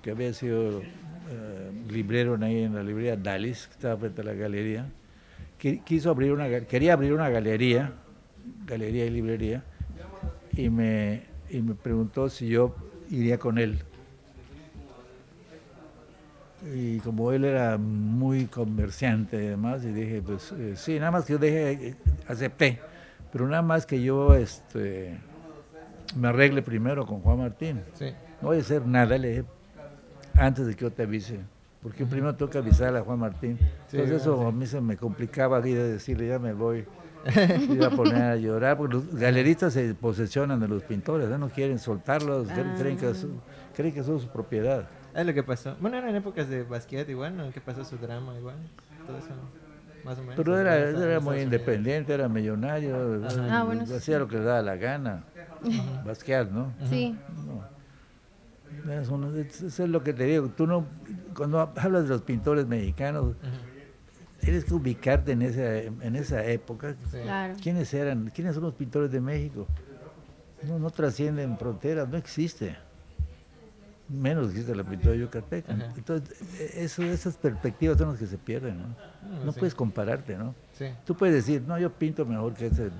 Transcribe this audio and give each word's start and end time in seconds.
porque 0.00 0.12
había 0.12 0.32
sido 0.32 0.80
eh, 0.80 1.70
librero 1.90 2.38
ahí 2.40 2.62
en 2.62 2.74
la 2.74 2.82
librería 2.82 3.18
Dalis, 3.18 3.66
que 3.66 3.74
estaba 3.74 3.98
frente 3.98 4.22
a 4.22 4.24
la 4.24 4.32
galería. 4.32 4.86
Quiso 5.84 6.08
abrir 6.08 6.32
una, 6.32 6.48
quería 6.60 6.94
abrir 6.94 7.12
una 7.12 7.28
galería, 7.28 7.92
galería 8.64 9.04
y 9.04 9.10
librería, 9.10 9.62
y 10.54 10.70
me, 10.70 11.24
y 11.50 11.60
me 11.60 11.74
preguntó 11.74 12.30
si 12.30 12.48
yo 12.48 12.74
iría 13.10 13.36
con 13.36 13.58
él. 13.58 13.80
Y 16.74 17.00
como 17.00 17.32
él 17.32 17.44
era 17.44 17.76
muy 17.76 18.46
comerciante 18.46 19.36
y 19.36 19.48
demás, 19.48 19.84
y 19.84 19.92
dije, 19.92 20.22
pues 20.22 20.50
eh, 20.52 20.76
sí, 20.76 20.98
nada 20.98 21.10
más 21.10 21.26
que 21.26 21.34
yo 21.34 21.38
dije, 21.38 21.94
acepté, 22.26 22.80
pero 23.30 23.46
nada 23.46 23.60
más 23.60 23.84
que 23.84 24.00
yo 24.02 24.34
este, 24.34 25.18
me 26.16 26.28
arregle 26.28 26.62
primero 26.62 27.04
con 27.04 27.20
Juan 27.20 27.36
Martín. 27.36 27.82
No 28.40 28.48
voy 28.48 28.56
a 28.56 28.60
hacer 28.60 28.86
nada, 28.86 29.18
le 29.18 29.28
dije, 29.28 29.44
antes 30.40 30.66
de 30.66 30.74
que 30.74 30.82
yo 30.82 30.90
te 30.90 31.02
avise. 31.02 31.38
Porque 31.82 32.04
primero 32.04 32.34
tengo 32.34 32.50
que 32.50 32.58
avisar 32.58 32.94
a 32.96 33.02
Juan 33.02 33.18
Martín. 33.18 33.58
Entonces 33.90 34.22
eso 34.22 34.46
a 34.46 34.52
mí 34.52 34.66
se 34.66 34.80
me 34.80 34.96
complicaba 34.96 35.66
ir 35.66 35.78
a 35.78 35.84
decirle, 35.84 36.28
ya 36.28 36.38
me 36.38 36.52
voy. 36.52 36.84
iba 37.70 37.88
a 37.88 37.90
poner 37.90 38.22
a 38.22 38.36
llorar, 38.36 38.78
porque 38.78 38.94
los 38.94 39.14
galeristas 39.14 39.74
se 39.74 39.94
posesionan 39.94 40.58
de 40.58 40.66
los 40.68 40.82
pintores, 40.82 41.28
no 41.28 41.50
quieren 41.50 41.78
soltarlos, 41.78 42.48
creen, 42.78 42.96
que 42.96 43.10
es, 43.10 43.26
creen 43.76 43.92
que 43.92 44.02
son 44.02 44.20
su 44.20 44.28
propiedad. 44.28 44.88
Es 45.14 45.26
lo 45.26 45.34
que 45.34 45.42
pasó. 45.42 45.76
Bueno, 45.80 45.98
eran 45.98 46.16
épocas 46.16 46.48
de 46.48 46.62
Basquiat 46.62 47.08
igual, 47.10 47.36
¿no? 47.36 47.50
¿Qué 47.50 47.60
pasó 47.60 47.84
su 47.84 47.98
drama 47.98 48.34
igual? 48.38 48.56
Todo 49.06 49.18
eso, 49.18 49.34
más 50.02 50.16
o 50.16 50.22
menos. 50.22 50.36
Pero 50.36 50.58
era, 50.58 50.76
era 50.76 51.20
muy 51.20 51.40
independiente, 51.40 52.14
era 52.14 52.26
millonario, 52.26 53.22
ah, 53.28 53.66
hacía 53.94 54.18
lo 54.18 54.26
que 54.26 54.38
le 54.38 54.44
daba 54.44 54.62
la 54.62 54.76
gana. 54.76 55.24
Basquiat, 56.06 56.50
¿no? 56.50 56.72
Sí. 56.88 57.14
Eso 58.88 59.84
es 59.84 59.90
lo 59.90 60.02
que 60.02 60.12
te 60.12 60.24
digo. 60.24 60.48
Tú 60.48 60.66
no, 60.66 60.86
cuando 61.36 61.60
hablas 61.60 62.04
de 62.04 62.10
los 62.10 62.22
pintores 62.22 62.66
mexicanos, 62.66 63.34
tienes 64.40 64.64
que 64.64 64.74
ubicarte 64.74 65.32
en 65.32 65.42
esa, 65.42 65.78
en 65.78 66.16
esa 66.16 66.44
época. 66.44 66.94
¿Quiénes 67.62 67.92
eran? 67.94 68.30
¿Quiénes 68.34 68.54
son 68.54 68.64
los 68.64 68.74
pintores 68.74 69.10
de 69.10 69.20
México? 69.20 69.66
No, 70.66 70.78
no 70.78 70.90
trascienden 70.90 71.56
fronteras, 71.58 72.08
no 72.08 72.16
existe. 72.16 72.76
Menos 74.08 74.50
existe 74.50 74.74
la 74.74 74.82
pintura 74.82 75.12
de 75.12 75.20
Yucatán. 75.20 75.62
Entonces, 75.96 76.42
e, 76.58 76.84
eso, 76.84 77.02
esas 77.04 77.36
perspectivas 77.36 77.96
son 77.96 78.08
las 78.08 78.18
que 78.18 78.26
se 78.26 78.38
pierden, 78.38 78.78
¿no? 78.78 78.96
Ah, 79.22 79.42
no 79.44 79.52
puedes 79.52 79.74
compararte, 79.74 80.36
¿no? 80.36 80.54
Tú 81.04 81.14
puedes 81.14 81.34
decir, 81.34 81.62
no, 81.62 81.78
yo 81.78 81.92
pinto 81.92 82.26
mejor 82.26 82.54
que 82.54 82.66
ese. 82.66 82.90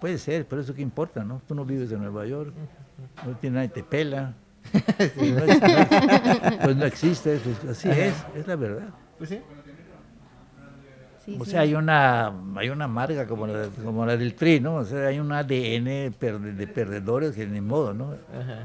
Puede 0.00 0.18
ser, 0.18 0.46
pero 0.46 0.60
eso 0.60 0.74
qué 0.74 0.82
importa, 0.82 1.24
¿no? 1.24 1.40
Tú 1.46 1.54
no 1.54 1.64
vives 1.64 1.90
en 1.92 2.00
Nueva 2.00 2.26
York, 2.26 2.52
no 3.26 3.36
tiene 3.36 3.56
nadie 3.56 3.68
te 3.68 3.82
pela. 3.82 4.34
pues 6.62 6.76
no 6.76 6.84
existe, 6.84 7.38
pues 7.38 7.64
así 7.64 7.88
es, 7.88 8.14
es 8.36 8.46
la 8.46 8.56
verdad. 8.56 8.88
Pues 9.18 9.30
sí. 9.30 9.40
o 11.38 11.44
sea, 11.44 11.62
hay 11.62 11.74
una 11.74 12.32
hay 12.56 12.70
una 12.70 12.86
marca 12.86 13.26
como 13.26 13.46
la, 13.46 13.68
como 13.84 14.06
la 14.06 14.16
del 14.16 14.34
Tri, 14.34 14.60
¿no? 14.60 14.76
O 14.76 14.84
sea, 14.84 15.08
hay 15.08 15.18
un 15.18 15.32
ADN 15.32 15.84
de 15.84 16.70
perdedores 16.72 17.34
que 17.34 17.46
ni 17.46 17.60
modo, 17.60 17.92
¿no? 17.94 18.14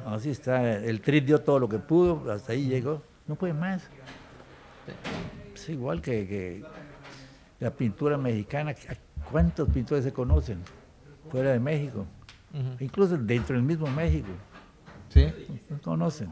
Así 0.06 0.30
está. 0.30 0.78
El 0.78 1.02
Tri 1.02 1.22
dio 1.22 1.42
todo 1.42 1.60
lo 1.60 1.70
que 1.70 1.80
pudo, 1.80 2.32
hasta 2.32 2.54
ahí 2.54 2.68
llegó. 2.68 3.02
No 3.28 3.36
puede 3.36 3.54
más. 3.54 3.84
Es 5.54 5.70
igual 5.70 6.02
que, 6.02 6.64
la 7.59 7.72
pintura 7.72 8.18
mexicana. 8.18 8.76
¿Cuántos 9.32 9.68
pintores 9.70 10.04
se 10.04 10.14
conocen 10.14 10.59
fuera 11.32 11.52
de 11.52 11.59
México? 11.59 12.06
Incluso 12.80 13.18
dentro 13.18 13.56
del 13.56 13.66
mismo 13.66 13.88
México. 13.88 14.30
¿Sí? 15.16 15.34
conocen. 15.82 16.30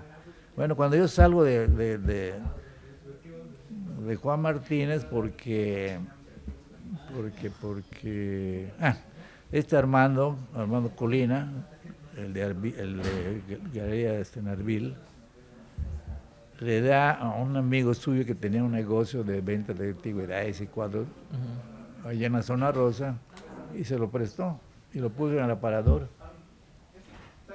Bueno, 0.56 0.76
cuando 0.76 0.98
yo 0.98 1.08
salgo 1.08 1.44
de, 1.44 1.68
de, 1.98 2.36
Juan 4.18 4.42
Martínez, 4.42 5.06
porque, 5.06 5.98
porque, 7.16 7.50
porque, 7.62 8.72
ah, 8.80 8.98
este 9.52 9.78
Armando, 9.78 10.38
Armando 10.54 10.90
Colina, 10.96 11.50
el 12.18 12.34
de, 12.34 12.42
el 12.42 13.02
de 13.02 13.42
Galería 13.74 14.20
este, 14.20 14.42
le 16.60 16.82
da 16.82 17.12
a 17.12 17.36
un 17.36 17.56
amigo 17.56 17.94
suyo 17.94 18.26
que 18.26 18.36
tenía 18.36 18.64
un 18.64 18.74
negocio 18.74 19.24
de 19.24 19.42
venta 19.42 19.74
de 19.74 19.92
antigüedades 19.92 20.62
y 20.62 20.68
cuadros 20.68 21.08
allá 22.06 22.28
en 22.28 22.34
la 22.34 22.44
zona 22.44 22.72
rosa 22.72 23.16
y 23.76 23.84
se 23.86 23.98
lo 23.98 24.12
prestó 24.12 24.60
y 24.94 25.00
lo 25.00 25.10
puso 25.10 25.38
en 25.38 25.46
el 25.46 25.52
aparador. 25.52 26.10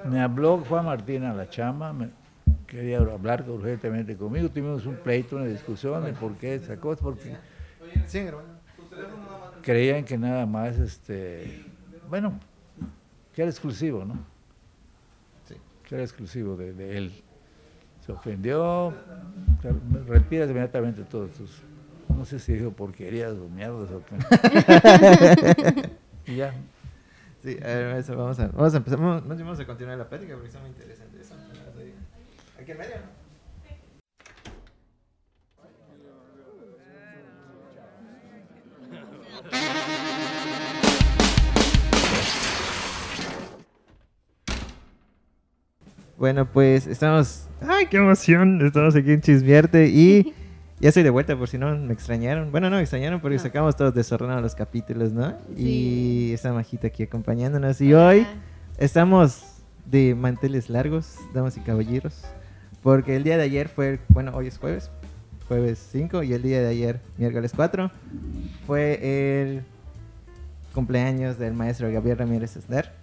Me 0.05 0.21
habló 0.21 0.57
Juan 0.67 0.85
Martín 0.85 1.23
a 1.23 1.33
la 1.33 1.49
chamba, 1.49 1.91
me, 1.93 2.09
quería 2.69 2.99
hablar 2.99 3.43
urgentemente 3.49 4.15
conmigo, 4.15 4.49
tuvimos 4.49 4.85
un 4.85 4.95
pleito, 4.95 5.35
una 5.35 5.45
discusión 5.45 6.03
de 6.05 6.13
por 6.13 6.33
qué 6.35 6.55
esa 6.55 6.77
cosa, 6.77 7.01
porque 7.01 7.35
creían 9.61 10.05
que 10.05 10.17
nada 10.17 10.45
más, 10.45 10.77
este, 10.77 11.65
bueno, 12.09 12.39
que 13.33 13.41
era 13.41 13.49
exclusivo, 13.49 14.05
¿no? 14.05 14.15
Sí. 15.47 15.55
Que 15.87 15.95
era 15.95 16.03
exclusivo 16.03 16.55
de, 16.55 16.97
él. 16.97 17.11
Se 18.05 18.11
ofendió, 18.11 18.93
repitas 20.07 20.49
inmediatamente 20.49 21.03
todos 21.03 21.31
tus, 21.31 21.61
no 22.09 22.25
sé 22.25 22.39
si 22.39 22.53
dijo 22.53 22.71
porquerías 22.71 23.33
o 23.33 23.49
mierdas 23.49 23.89
o 23.91 24.03
qué. 24.05 25.89
y 26.31 26.35
ya, 26.37 26.53
Sí, 27.43 27.57
a 27.63 27.67
ver, 27.67 27.97
eso, 27.97 28.17
vamos 28.17 28.39
a, 28.39 28.47
vamos 28.47 28.73
a 28.73 28.77
empezar. 28.77 28.99
Vamos, 28.99 29.25
vamos 29.27 29.59
a 29.59 29.65
continuar 29.65 29.97
la 29.97 30.09
plática 30.09 30.33
porque 30.33 30.47
está 30.47 30.59
muy 30.59 30.69
interesante 30.69 31.21
eso. 31.21 31.35
Aquí 32.59 32.71
en 32.71 32.77
medio, 32.77 32.95
¿no? 32.95 33.19
Bueno, 46.17 46.45
pues 46.51 46.85
estamos. 46.85 47.47
¡Ay, 47.61 47.85
qué 47.85 47.95
emoción! 47.95 48.65
Estamos 48.65 48.93
aquí 48.97 49.11
en 49.11 49.21
Chismierte 49.21 49.87
y 49.87 50.33
ya 50.79 50.89
estoy 50.89 51.03
de 51.03 51.09
vuelta 51.09 51.35
por 51.35 51.49
si 51.49 51.57
no 51.57 51.75
me 51.75 51.93
extrañaron. 51.93 52.51
Bueno, 52.51 52.69
no 52.69 52.77
me 52.77 52.81
extrañaron 52.81 53.19
porque 53.19 53.37
sacamos 53.37 53.75
todos 53.75 53.93
desordenados 53.93 54.41
los 54.41 54.55
capítulos, 54.55 55.11
¿no? 55.11 55.33
Y 55.57 56.31
está 56.33 56.53
Majita 56.53 56.87
aquí 56.87 57.03
acompañándonos. 57.03 57.81
Y 57.81 57.93
hoy 57.93 58.25
estamos 58.77 59.43
de 59.85 60.15
manteles 60.15 60.69
largos, 60.69 61.15
damas 61.33 61.57
y 61.57 61.59
caballeros. 61.61 62.23
Porque 62.81 63.17
el 63.17 63.23
día 63.23 63.35
de 63.35 63.43
ayer 63.43 63.67
fue, 63.67 63.99
bueno, 64.07 64.31
hoy 64.33 64.47
es 64.47 64.57
jueves, 64.57 64.89
jueves 65.49 65.85
5, 65.91 66.23
y 66.23 66.33
el 66.33 66.41
día 66.41 66.61
de 66.61 66.67
ayer, 66.69 67.01
miércoles 67.17 67.51
4, 67.53 67.91
fue 68.65 69.41
el 69.41 69.63
cumpleaños 70.73 71.37
del 71.37 71.53
maestro 71.53 71.91
Gabriel 71.91 72.19
Ramírez 72.19 72.55
Esner, 72.55 72.93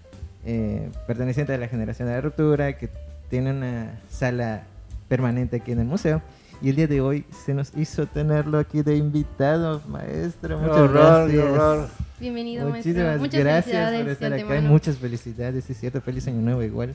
eh, 0.47 0.89
perteneciente 1.07 1.53
a 1.53 1.59
la 1.59 1.69
generación 1.69 2.09
de 2.09 2.15
la 2.15 2.21
ruptura, 2.23 2.79
que 2.79 2.89
tiene 3.29 3.51
una 3.51 4.01
sala 4.09 4.63
permanente 5.09 5.57
aquí 5.57 5.73
en 5.73 5.81
el 5.81 5.87
museo. 5.87 6.23
Y 6.63 6.71
el 6.71 6.77
día 6.77 6.87
de 6.87 7.01
hoy 7.01 7.25
se 7.45 7.53
nos 7.53 7.77
hizo 7.77 8.07
tenerlo 8.07 8.59
aquí 8.59 8.83
de 8.83 8.97
invitado, 8.97 9.83
maestro. 9.89 10.59
Muchas 10.59 10.91
gracias. 10.91 11.91
Bienvenido, 12.19 12.69
Muchísimas 12.69 13.21
maestro. 13.21 13.41
gracias 13.41 14.01
por 14.01 14.09
estar 14.09 14.33
acá. 14.33 14.61
Muchas 14.63 14.97
felicidades, 14.97 15.69
es 15.69 15.79
cierto. 15.79 16.01
Feliz 16.01 16.27
año 16.29 16.41
nuevo 16.41 16.63
igual. 16.63 16.95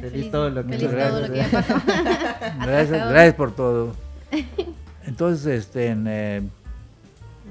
Feliz, 0.00 0.30
todo 0.30 0.50
lo 0.50 0.66
que, 0.66 0.76
feliz 0.76 0.90
todo 0.90 1.20
lo 1.20 1.32
que 1.32 1.36
ya 1.36 1.48
pasó. 1.48 1.74
gracias, 2.66 3.10
gracias 3.10 3.34
por 3.34 3.54
todo. 3.54 3.94
Entonces, 5.06 5.46
este, 5.46 5.88
en, 5.88 6.06
eh, 6.08 6.42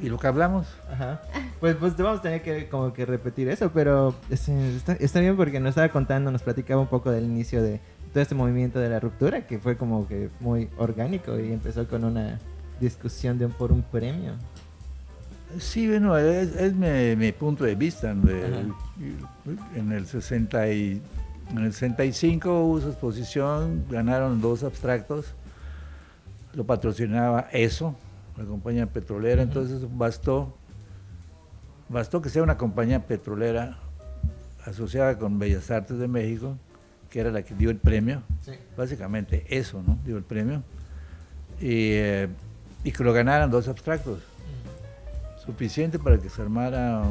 ¿y 0.02 0.10
lo 0.10 0.20
que 0.20 0.28
hablamos? 0.28 0.68
Ajá. 0.92 1.22
Pues, 1.62 1.78
pues 1.78 1.96
vamos 1.96 2.20
a 2.20 2.22
tener 2.22 2.42
que 2.42 2.68
como 2.68 2.92
que 2.92 3.06
repetir 3.06 3.48
eso, 3.48 3.72
pero 3.74 4.14
este, 4.30 4.76
está, 4.76 4.94
está 4.94 5.22
bien 5.22 5.38
porque 5.38 5.62
nos 5.62 5.70
estaba 5.70 5.88
contando, 5.88 6.32
nos 6.32 6.44
platicaba 6.44 6.82
un 6.82 6.88
poco 6.88 7.12
del 7.12 7.24
inicio 7.24 7.64
de 7.64 7.80
todo 8.14 8.22
este 8.22 8.36
movimiento 8.36 8.80
de 8.80 8.90
la 8.90 9.00
ruptura 9.00 9.48
que 9.48 9.58
fue 9.58 9.76
como 9.76 10.08
que 10.08 10.30
muy 10.40 10.70
orgánico 10.78 11.38
y 11.40 11.52
empezó 11.52 11.88
con 11.88 12.06
una 12.06 12.40
discusión 12.80 13.40
de 13.40 13.48
un, 13.48 13.52
por 13.52 13.72
un 13.72 13.82
premio. 13.82 14.34
Sí, 15.60 15.88
bueno, 15.88 16.18
es, 16.18 16.74
mi, 16.74 17.32
punto 17.32 17.64
de 17.64 17.76
vista. 17.76 18.12
en, 18.12 19.92
el 19.92 20.06
60 20.06 20.70
y, 20.70 21.02
en 21.52 21.58
el 21.58 21.74
65 21.74 22.64
hubo 22.64 22.82
su 22.82 22.90
exposición, 22.90 23.86
ganaron 23.90 24.42
dos 24.42 24.64
abstractos, 24.64 25.34
lo 26.54 26.66
patrocinaba 26.66 27.48
ESO, 27.52 27.96
la 28.38 28.46
compañía 28.46 28.86
petrolera, 28.86 29.42
entonces 29.42 29.82
bastó, 29.96 30.56
bastó 31.90 32.22
que 32.22 32.30
sea 32.30 32.44
una 32.44 32.58
compañía 32.58 33.06
petrolera 33.06 33.78
asociada 34.66 35.18
con 35.18 35.38
Bellas 35.38 35.70
Artes 35.70 35.98
de 35.98 36.08
México, 36.08 36.58
que 37.14 37.20
era 37.20 37.30
la 37.30 37.44
que 37.44 37.54
dio 37.54 37.70
el 37.70 37.78
premio, 37.78 38.24
básicamente 38.76 39.46
eso, 39.48 39.84
¿no? 39.86 40.00
Dio 40.04 40.18
el 40.18 40.24
premio, 40.24 40.64
y, 41.62 41.92
eh, 41.92 42.28
que 42.84 43.04
lo 43.04 43.14
ganaran 43.14 43.52
dos 43.52 43.68
abstractos, 43.68 44.24
suficiente 45.46 46.00
para 46.00 46.18
que 46.18 46.28
se 46.28 46.42
armara 46.42 47.04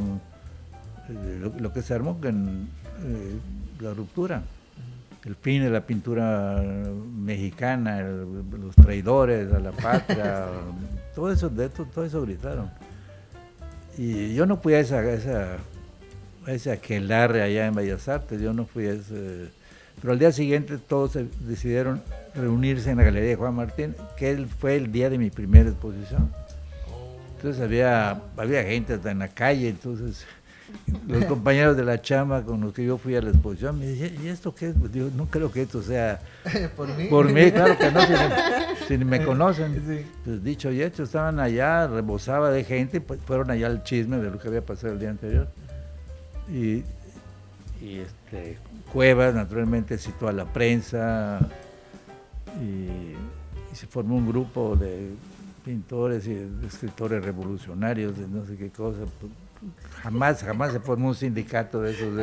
eh, 1.09 1.51
lo, 1.57 1.73
que 1.73 1.83
se 1.83 1.95
armó 1.95 2.21
con 2.21 2.69
eh, 3.05 3.39
la 3.79 3.95
ruptura. 3.95 4.43
el 5.25 5.37
fin 5.37 5.63
de 5.63 5.71
la 5.71 5.87
pintura 5.87 6.61
mexicana, 7.15 8.01
los 8.03 8.75
traidores 8.75 9.53
a 9.53 9.61
la 9.61 9.71
patria, 9.71 10.47
todo 11.15 11.31
eso, 11.31 11.49
de 11.49 11.69
todo, 11.69 12.05
eso 12.05 12.23
gritaron. 12.23 12.69
Y 13.97 14.35
yo 14.35 14.47
no 14.47 14.57
fui 14.57 14.75
a 14.75 14.81
esa, 14.81 15.09
esa, 15.13 15.59
ese 16.49 16.73
aquelarre 16.73 17.43
allá 17.43 17.67
en 17.67 17.75
Bellas 17.77 18.09
Artes, 18.09 18.41
yo 18.41 18.53
no 18.53 18.67
fui 18.67 18.87
a 18.87 18.95
ese... 18.95 19.62
Pero 20.03 20.13
al 20.13 20.19
día 20.19 20.33
siguiente 20.33 20.79
todos 20.79 21.17
decidieron 21.41 22.03
reunirse 22.35 22.91
en 22.91 22.99
la 22.99 23.05
Galería 23.05 23.31
de 23.31 23.37
Juan 23.37 23.55
Martín, 23.55 23.95
que 24.17 24.47
fue 24.59 24.75
el 24.75 24.91
día 24.91 25.09
de 25.09 25.17
mi 25.17 25.31
primera 25.31 25.71
exposición. 25.71 26.31
Entonces 27.37 27.63
había, 27.63 28.21
había 28.37 28.65
gente 28.65 28.95
hasta 28.95 29.13
en 29.13 29.21
la 29.21 29.29
calle, 29.29 29.69
entonces 29.69 30.27
los 31.07 31.25
compañeros 31.27 31.77
de 31.77 31.85
la 31.85 32.01
chama 32.01 32.43
con 32.43 32.61
los 32.61 32.73
que 32.73 32.85
yo 32.85 32.99
fui 32.99 33.15
a 33.15 33.23
la 33.23 33.31
exposición 33.31 33.79
me 33.79 33.87
decían, 33.87 34.25
¿y 34.25 34.29
esto 34.29 34.55
qué 34.55 34.71
es? 34.71 34.75
Pues 34.79 34.93
no 34.95 35.27
creo 35.27 35.53
que 35.53 35.63
esto 35.63 35.83
sea 35.83 36.21
por 36.77 36.89
mí. 36.97 37.07
Por 37.07 37.31
mí, 37.31 37.51
claro 37.53 37.79
que 37.79 37.91
no, 37.91 38.01
si, 38.89 38.99
ni 38.99 39.05
me 39.05 39.25
conocen. 39.25 40.05
Pues 40.25 40.43
dicho 40.43 40.73
y 40.73 40.83
hecho, 40.83 41.05
estaban 41.05 41.39
allá, 41.39 41.87
rebosaba 41.87 42.51
de 42.51 42.65
gente, 42.65 43.01
pues 43.01 43.21
fueron 43.25 43.51
allá 43.51 43.67
al 43.67 43.85
chisme 43.85 44.19
de 44.19 44.31
lo 44.31 44.39
que 44.39 44.49
había 44.49 44.63
pasado 44.63 44.95
el 44.95 44.99
día 44.99 45.11
anterior. 45.11 45.49
Y, 46.49 46.83
y 47.83 47.99
este, 47.99 48.59
Cuevas, 48.93 49.35
naturalmente, 49.35 49.99
citó 49.99 50.29
a 50.29 50.33
la 50.33 50.45
prensa 50.45 51.41
y, 52.61 53.15
se 53.75 53.87
formó 53.87 54.17
un 54.17 54.29
grupo 54.29 54.77
de 54.77 55.11
pintores 55.65 56.27
y 56.27 56.47
escritores 56.67 57.25
revolucionarios, 57.25 58.19
de 58.19 58.29
no 58.29 58.45
sé 58.45 58.57
qué 58.57 58.69
cosa. 58.69 59.01
Jamás, 60.03 60.43
jamás 60.43 60.73
se 60.73 60.81
formó 60.81 61.09
un 61.09 61.15
sindicato 61.15 61.81
de 61.81 61.93
esos. 61.93 62.21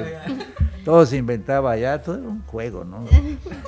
todo 0.86 1.06
se 1.08 1.18
inventaba 1.18 1.72
allá, 1.72 2.02
todo 2.02 2.20
era 2.20 2.28
un 2.28 2.44
juego, 2.44 2.86
¿no? 2.86 3.04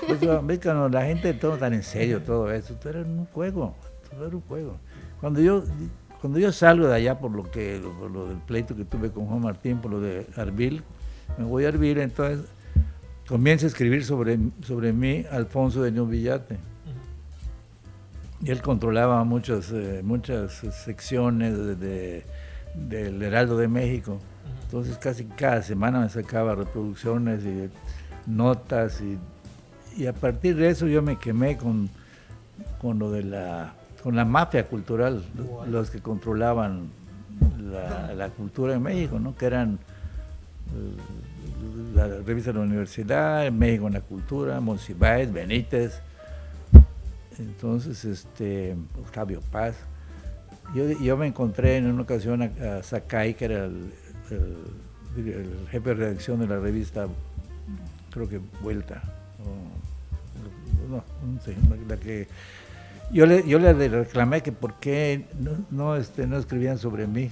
Pues, 0.07 0.21
la 0.21 1.05
gente 1.05 1.33
todo 1.33 1.57
tan 1.57 1.73
en 1.73 1.83
serio 1.83 2.21
todo 2.21 2.51
eso, 2.51 2.75
todo 2.75 2.89
era 2.89 2.99
un 3.01 3.25
juego, 3.25 3.75
todo 4.11 4.27
era 4.27 4.35
un 4.35 4.43
juego. 4.43 4.77
Cuando 5.19 5.41
yo, 5.41 5.63
cuando 6.21 6.37
yo 6.37 6.51
salgo 6.51 6.87
de 6.87 6.95
allá 6.95 7.17
por 7.17 7.31
lo 7.31 7.49
que, 7.49 7.81
por 7.99 8.11
lo 8.11 8.27
del 8.27 8.37
pleito 8.37 8.75
que 8.75 8.85
tuve 8.85 9.09
con 9.09 9.25
Juan 9.25 9.41
Martín, 9.41 9.79
por 9.79 9.89
lo 9.89 9.99
de 9.99 10.27
Arbil, 10.35 10.83
me 11.37 11.45
voy 11.45 11.65
a 11.65 11.69
Arbil, 11.69 11.99
entonces 11.99 12.45
comienza 13.27 13.65
a 13.65 13.69
escribir 13.69 14.03
sobre, 14.03 14.39
sobre 14.63 14.93
mí 14.93 15.25
Alfonso 15.31 15.81
de 15.81 15.91
Villate. 15.91 16.57
Y 18.43 18.49
él 18.49 18.61
controlaba 18.61 19.23
muchas, 19.23 19.71
eh, 19.71 20.01
muchas 20.03 20.53
secciones 20.83 21.79
de 21.79 22.23
del 22.75 23.21
Heraldo 23.21 23.57
de 23.57 23.67
México. 23.67 24.19
Entonces 24.63 24.97
casi 24.97 25.25
cada 25.25 25.61
semana 25.61 25.99
me 25.99 26.09
sacaba 26.09 26.55
reproducciones 26.55 27.43
y 27.43 27.69
notas 28.29 29.01
y, 29.01 29.17
a 30.07 30.13
partir 30.13 30.55
de 30.55 30.69
eso 30.69 30.87
yo 30.87 31.01
me 31.01 31.17
quemé 31.17 31.57
con, 31.57 31.89
con 32.79 32.97
lo 32.97 33.11
de 33.11 33.23
la 33.23 33.73
con 34.01 34.15
la 34.15 34.25
mafia 34.25 34.67
cultural, 34.67 35.23
los 35.67 35.91
que 35.91 35.99
controlaban 35.99 36.89
la, 38.15 38.29
cultura 38.29 38.73
en 38.73 38.81
México, 38.81 39.19
¿no? 39.19 39.35
que 39.35 39.45
eran 39.45 39.77
la 41.93 42.07
revista 42.07 42.51
de 42.51 42.59
la 42.59 42.65
universidad, 42.65 43.51
México 43.51 43.87
en 43.87 43.93
la 43.93 44.01
cultura, 44.01 44.59
Monsiváis, 44.59 45.31
Benítez, 45.31 46.01
entonces 47.39 48.05
este 48.05 48.75
Octavio 48.99 49.41
Paz. 49.51 49.75
Yo, 50.73 51.17
me 51.17 51.27
encontré 51.27 51.77
en 51.77 51.87
una 51.87 52.03
ocasión 52.03 52.43
a, 52.43 52.81
Sakai, 52.81 53.33
que 53.33 53.45
era 53.45 53.65
el, 53.65 53.91
jefe 55.69 55.89
de 55.89 55.93
redacción 55.95 56.39
de 56.39 56.47
la 56.47 56.57
revista, 56.59 57.07
creo 58.11 58.29
que 58.29 58.39
Vuelta. 58.61 59.01
no, 60.89 61.03
sé, 61.43 61.55
la 61.87 61.97
que 61.97 62.27
yo 63.11 63.25
le, 63.25 63.45
yo 63.45 63.59
le 63.59 63.73
reclamé 63.73 64.41
que 64.41 64.53
por 64.53 64.75
qué 64.75 65.25
no, 65.69 65.95
este, 65.97 66.27
no 66.27 66.37
escribían 66.37 66.77
sobre 66.77 67.07
mí. 67.07 67.29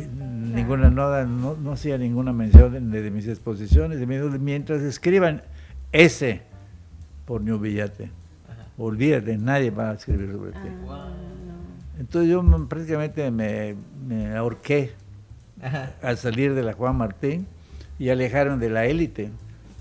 Ninguna 0.00 0.90
no, 0.90 1.56
no, 1.56 1.72
hacía 1.72 1.98
ninguna 1.98 2.32
mención 2.32 2.90
de, 2.90 3.10
mis 3.10 3.28
exposiciones. 3.28 4.06
mientras 4.06 4.82
escriban 4.82 5.42
ese 5.92 6.42
por 7.24 7.40
New 7.40 7.58
Villate, 7.58 8.10
olvídate, 8.78 9.36
nadie 9.36 9.70
va 9.70 9.90
a 9.90 9.94
escribir 9.94 10.32
sobre 10.32 10.52
ti. 10.52 10.68
Ah. 10.88 11.08
Entonces 11.98 12.30
yo 12.30 12.42
prácticamente 12.68 13.30
me, 13.30 14.36
ahorqué 14.36 14.92
al 16.02 16.18
salir 16.18 16.54
de 16.54 16.62
la 16.62 16.74
Juan 16.74 16.96
Martín 16.96 17.46
y 17.98 18.10
alejaron 18.10 18.60
de 18.60 18.68
la 18.68 18.86
élite, 18.86 19.30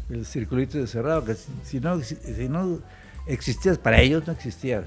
el 0.09 0.25
circulito 0.25 0.77
de 0.77 0.87
cerrado, 0.87 1.25
que 1.25 1.35
si, 1.35 1.79
no, 1.79 1.99
si 2.01 2.47
no 2.47 2.79
existías 3.27 3.77
para 3.77 3.99
ellos, 3.99 4.25
no 4.25 4.33
existías, 4.33 4.85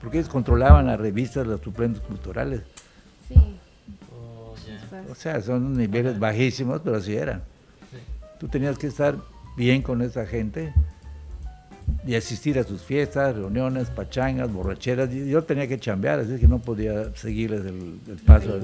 porque 0.00 0.18
ellos 0.18 0.28
controlaban 0.28 0.86
las 0.86 1.00
revistas, 1.00 1.46
los 1.46 1.60
suplementos 1.60 2.02
culturales. 2.04 2.62
Sí. 4.78 4.96
o 5.10 5.14
sea, 5.14 5.40
son 5.40 5.76
niveles 5.76 6.18
bajísimos, 6.18 6.80
pero 6.82 6.96
así 6.96 7.16
eran. 7.16 7.42
Tú 8.38 8.48
tenías 8.48 8.76
que 8.78 8.86
estar 8.86 9.16
bien 9.56 9.82
con 9.82 10.02
esa 10.02 10.26
gente 10.26 10.72
y 12.06 12.14
asistir 12.14 12.58
a 12.58 12.64
sus 12.64 12.82
fiestas, 12.82 13.34
reuniones, 13.34 13.88
pachangas, 13.90 14.52
borracheras. 14.52 15.10
Yo 15.10 15.42
tenía 15.42 15.66
que 15.66 15.78
chambear, 15.78 16.20
así 16.20 16.38
que 16.38 16.46
no 16.46 16.58
podía 16.58 17.14
seguirles 17.14 17.64
el, 17.64 17.98
paso. 18.24 18.60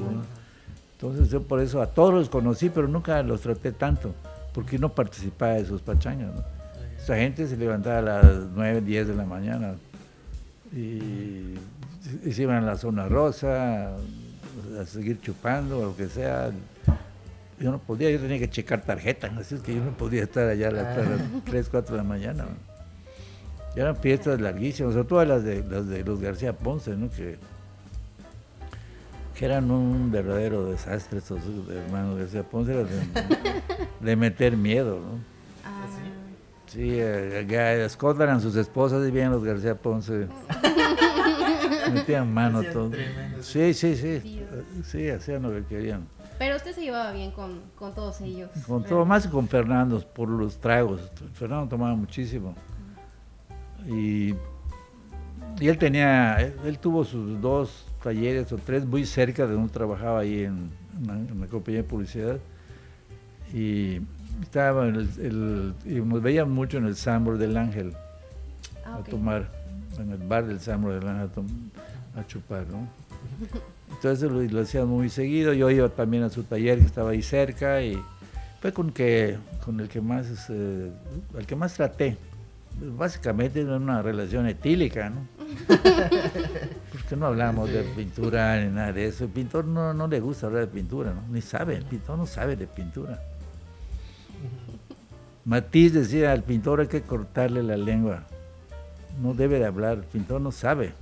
Entonces 0.93 1.31
yo 1.31 1.43
por 1.43 1.61
eso 1.61 1.83
a 1.83 1.87
todos 1.87 2.15
los 2.15 2.29
conocí, 2.29 2.71
pero 2.71 2.87
nunca 2.87 3.23
los 3.23 3.41
traté 3.41 3.73
tanto, 3.73 4.15
porque 4.53 4.79
no 4.79 4.91
participaba 4.91 5.55
de 5.55 5.65
sus 5.65 5.81
pachangas. 5.81 6.31
Esa 6.97 7.17
gente 7.17 7.49
se 7.49 7.57
levantaba 7.57 7.99
a 7.99 8.03
las 8.03 8.37
9, 8.55 8.83
10 8.83 9.09
de 9.09 9.15
la 9.17 9.25
mañana 9.25 9.75
y, 10.73 11.55
se 12.31 12.43
iban 12.43 12.63
a 12.63 12.67
la 12.67 12.77
zona 12.77 13.09
rosa 13.09 13.97
a 14.81 14.87
seguir 14.87 15.21
chupando 15.21 15.79
o 15.79 15.83
lo 15.87 15.97
que 15.97 16.09
sea. 16.09 16.51
Yo 17.59 17.71
no 17.71 17.79
podía, 17.79 18.11
yo 18.11 18.19
tenía 18.19 18.39
que 18.39 18.51
checar 18.51 18.83
tarjetas, 18.83 19.33
así 19.39 19.55
es 19.55 19.61
que 19.61 19.75
yo 19.75 19.85
no 19.85 19.97
podía 19.97 20.25
estar 20.25 20.49
allá 20.49 20.69
a 20.69 20.73
las 20.73 20.97
3, 21.45 21.69
4 21.69 21.95
de 21.95 22.03
la 22.03 22.09
mañana 22.09 22.47
eran 23.75 23.97
fiestas 23.97 24.41
larguísimas, 24.41 24.93
sobre 24.95 25.09
todo 25.09 25.25
las 25.25 25.45
de, 25.45 25.65
las 25.65 25.87
de 25.89 26.05
los 26.05 26.21
García 26.21 26.53
Ponce, 26.53 26.97
¿no? 26.97 27.11
que, 27.11 27.39
que 29.35 29.45
eran 29.45 29.71
un 29.71 30.11
verdadero 30.11 30.71
desastre 30.71 31.19
estos 31.19 31.41
hermanos 31.71 32.19
García 32.19 32.43
Ponce, 32.43 32.73
de, 32.73 32.85
de 34.01 34.17
meter 34.17 34.57
miedo. 34.57 35.01
¿no? 35.01 35.19
Ah. 35.65 35.87
Sí, 36.67 36.91
eh, 36.93 37.47
eran 37.49 38.41
sus 38.41 38.57
esposas 38.57 39.07
y 39.07 39.11
bien 39.11 39.31
los 39.31 39.45
García 39.45 39.75
Ponce. 39.75 40.27
Metían 41.93 42.33
mano 42.33 42.63
todo. 42.63 42.91
Sí, 43.41 43.75
sí, 43.75 43.97
sí. 43.97 44.43
Sí, 44.85 45.09
hacían 45.09 45.43
lo 45.43 45.51
que 45.51 45.65
querían. 45.65 46.07
Pero 46.39 46.57
usted 46.57 46.73
se 46.73 46.83
llevaba 46.83 47.13
bien 47.13 47.31
con, 47.31 47.61
con 47.77 47.95
todos 47.95 48.21
ellos. 48.21 48.51
Con 48.67 48.85
todo, 48.85 49.05
más 49.05 49.27
con 49.29 49.49
Fernando, 49.49 50.01
por 50.01 50.29
los 50.29 50.59
tragos. 50.59 51.01
Fernando 51.35 51.69
tomaba 51.69 51.95
muchísimo. 51.95 52.55
Y, 53.87 54.35
él 55.61 55.79
tenía, 55.79 56.41
él, 56.41 56.79
tuvo 56.79 57.05
sus 57.05 57.41
dos 57.41 57.87
talleres 58.03 58.53
o 58.53 58.57
tres 58.57 58.85
muy 58.85 59.07
cerca 59.07 59.47
de 59.47 59.55
donde 59.55 59.73
trabajaba 59.73 60.21
ahí 60.21 60.45
en, 60.45 60.71
la, 61.39 61.47
compañía 61.47 61.83
de 61.83 61.89
publicidad. 61.89 62.39
Y 63.55 64.01
estaba 64.41 64.89
el, 64.89 65.75
y 65.85 65.95
nos 65.95 66.23
veíamos 66.23 66.55
mucho 66.55 66.79
en 66.79 66.87
el 66.87 66.97
Sambor 66.97 67.39
del 67.39 67.57
Ángel 67.57 67.93
ah, 68.85 68.97
a 68.97 69.05
tomar, 69.05 69.49
en 69.99 70.11
el 70.11 70.19
bar 70.19 70.47
del 70.47 70.61
Sambor 70.61 70.99
del 70.99 71.09
Ángel 71.09 71.31
a, 72.17 72.27
chupar, 72.27 72.67
¿no? 72.69 72.89
Entonces 73.91 74.31
lo, 74.31 74.43
lo 74.43 74.61
hacía 74.61 74.85
muy 74.85 75.09
seguido, 75.09 75.53
yo 75.53 75.71
iba 75.71 75.89
también 75.89 76.23
a 76.23 76.31
su 76.31 76.43
taller 76.45 76.79
que 76.79 76.87
estaba 76.87 77.11
ahí 77.11 77.23
cerca 77.23 77.83
y 77.83 78.03
fue 78.61 78.73
con 78.73 78.91
que 78.93 79.39
con 79.65 79.81
el 79.81 79.89
que 79.89 80.01
más 80.01 80.49
eh, 80.51 80.91
el 81.39 81.47
que 81.47 81.57
más 81.57 81.75
traté 81.75 82.17
básicamente 82.81 83.61
es 83.61 83.67
una 83.67 84.03
relación 84.03 84.47
etílica, 84.47 85.11
¿no? 85.11 85.27
Porque 85.69 87.17
no 87.17 87.27
hablamos 87.27 87.71
de 87.71 87.83
pintura 87.83 88.61
ni 88.61 88.71
nada 88.71 88.93
de 88.93 89.07
eso. 89.07 89.25
El 89.25 89.31
pintor 89.31 89.65
no, 89.65 89.93
no 89.93 90.09
le 90.09 90.21
gusta 90.21 90.47
hablar 90.47 90.63
de 90.63 90.69
pintura, 90.69 91.13
¿no? 91.13 91.23
Ni 91.31 91.41
sabe, 91.41 91.77
el 91.77 91.85
pintor 91.85 92.19
no 92.19 92.27
sabe 92.27 92.57
de 92.57 92.67
pintura. 92.67 93.21
Matisse 95.45 95.95
decía, 95.95 96.33
al 96.33 96.43
pintor 96.43 96.81
hay 96.81 96.87
que 96.87 97.03
cortarle 97.03 97.63
la 97.63 97.77
lengua. 97.77 98.25
No 99.21 99.35
debe 99.35 99.59
de 99.59 99.67
hablar, 99.67 99.99
el 99.99 100.05
pintor 100.05 100.41
no 100.41 100.53
sabe. 100.53 100.95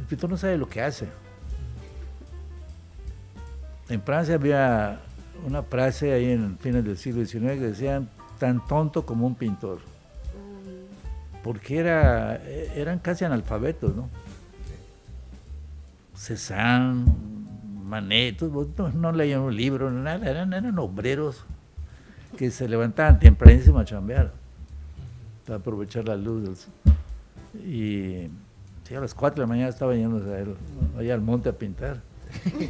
El 0.00 0.06
pintor 0.06 0.30
no 0.30 0.36
sabe 0.36 0.58
lo 0.58 0.68
que 0.68 0.82
hace. 0.82 1.08
En 3.88 4.02
Francia 4.02 4.34
había 4.34 5.00
una 5.46 5.62
frase 5.62 6.12
ahí 6.12 6.30
en 6.32 6.58
fines 6.58 6.84
del 6.84 6.98
siglo 6.98 7.24
XIX 7.24 7.54
que 7.54 7.68
decían, 7.68 8.08
tan 8.38 8.64
tonto 8.66 9.06
como 9.06 9.26
un 9.26 9.34
pintor 9.34 9.78
porque 11.48 11.78
era, 11.78 12.36
eran 12.74 12.98
casi 12.98 13.24
analfabetos, 13.24 13.94
¿no? 13.94 14.10
Cézanne, 16.14 17.06
Manet, 17.84 18.42
no, 18.42 18.88
no 18.90 19.12
leían 19.12 19.40
un 19.40 19.56
libro, 19.56 19.90
nada, 19.90 20.28
eran, 20.28 20.52
eran 20.52 20.78
obreros 20.78 21.44
que 22.36 22.50
se 22.50 22.68
levantaban 22.68 23.18
tempranísimo 23.18 23.78
a 23.78 23.84
chambear. 23.86 24.32
para 25.46 25.58
aprovechar 25.58 26.06
la 26.06 26.16
luz. 26.16 26.42
del 26.84 26.97
Y 27.54 28.28
a 28.96 29.00
las 29.00 29.14
4 29.14 29.36
de 29.36 29.40
la 29.42 29.46
mañana 29.46 29.68
estaba 29.68 29.94
él, 29.94 30.56
allá 30.98 31.14
al 31.14 31.20
monte 31.20 31.48
a 31.48 31.52
pintar. 31.52 32.00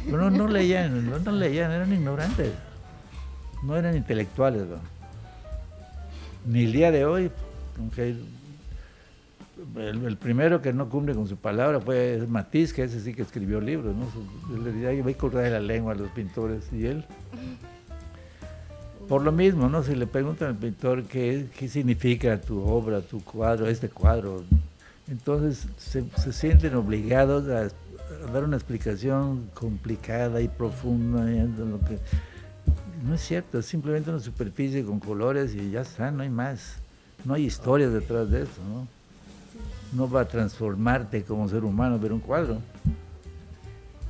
Pero 0.05 0.17
no, 0.17 0.29
no 0.29 0.47
leían, 0.47 1.09
no, 1.09 1.19
no 1.19 1.31
leían, 1.31 1.71
eran 1.71 1.93
ignorantes. 1.93 2.51
No 3.63 3.75
eran 3.75 3.95
intelectuales. 3.95 4.63
Ni 6.45 6.63
el 6.63 6.71
día 6.71 6.91
de 6.91 7.05
hoy, 7.05 7.31
aunque 7.77 8.15
el, 9.75 10.17
primero 10.17 10.61
que 10.61 10.71
no 10.71 10.89
cumple 10.89 11.13
con 11.13 11.27
su 11.27 11.35
palabra 11.35 11.81
fue 11.81 12.25
Matisse, 12.27 12.73
que 12.73 12.83
ese 12.83 13.01
sí 13.01 13.13
que 13.13 13.21
escribió 13.21 13.59
libros, 13.59 13.95
¿no? 13.95 14.05
Él 14.55 14.63
le 14.63 14.71
decía, 14.71 14.89
"Ay, 14.89 15.01
voy 15.01 15.13
a 15.13 15.17
cortar 15.17 15.51
la 15.51 15.59
lengua 15.59 15.93
a 15.93 15.95
los 15.95 16.09
pintores, 16.11 16.71
y 16.71 16.85
él. 16.85 17.05
Por 19.09 19.23
lo 19.23 19.31
mismo, 19.31 19.67
¿no? 19.69 19.83
Si 19.83 19.95
le 19.95 20.07
preguntan 20.07 20.49
al 20.49 20.55
pintor 20.55 21.03
qué, 21.03 21.47
qué 21.57 21.67
significa 21.67 22.39
tu 22.39 22.61
obra, 22.61 23.01
tu 23.01 23.21
cuadro, 23.23 23.67
este 23.67 23.89
cuadro, 23.89 24.43
entonces 25.09 25.67
se, 25.77 26.03
se 26.17 26.33
sienten 26.33 26.75
obligados 26.75 27.47
a, 27.49 27.61
a 28.27 28.31
dar 28.31 28.43
una 28.43 28.57
explicación 28.57 29.49
complicada 29.53 30.41
y 30.41 30.47
profunda. 30.47 31.23
lo 31.23 31.79
que, 31.79 31.99
no 33.03 33.15
es 33.15 33.21
cierto, 33.21 33.59
es 33.59 33.65
simplemente 33.65 34.09
una 34.09 34.19
superficie 34.19 34.83
con 34.83 34.99
colores 34.99 35.55
y 35.55 35.71
ya 35.71 35.81
está, 35.81 36.11
no 36.11 36.23
hay 36.23 36.29
más. 36.29 36.75
No 37.25 37.33
hay 37.33 37.45
historias 37.45 37.91
detrás 37.91 38.29
de 38.29 38.43
eso, 38.43 38.61
¿no? 38.67 38.87
No 39.91 40.09
va 40.09 40.21
a 40.21 40.27
transformarte 40.27 41.23
como 41.23 41.49
ser 41.49 41.63
humano 41.63 41.99
ver 41.99 42.13
un 42.13 42.19
cuadro. 42.19 42.59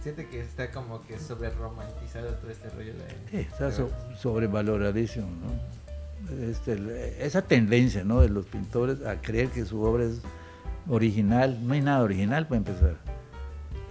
Siente 0.04 0.28
que 0.28 0.42
está 0.42 0.72
como 0.72 1.02
que 1.06 1.20
sobre 1.20 1.50
romantizado 1.50 2.28
todo 2.36 2.52
este 2.52 2.70
rollo 2.70 2.94
de... 2.94 3.08
Sí, 3.32 3.38
está 3.38 3.72
so- 3.72 3.90
sobrevaloradísimo, 4.18 5.28
¿no? 5.28 6.40
Este, 6.50 7.26
esa 7.26 7.42
tendencia, 7.42 8.04
¿no? 8.04 8.22
De 8.22 8.30
los 8.30 8.46
pintores 8.46 9.06
a 9.06 9.20
creer 9.20 9.50
que 9.50 9.66
su 9.66 9.82
obra 9.82 10.04
es 10.06 10.20
original, 10.88 11.60
no 11.62 11.74
hay 11.74 11.82
nada 11.82 12.02
original 12.02 12.48
para 12.48 12.58
empezar, 12.58 12.96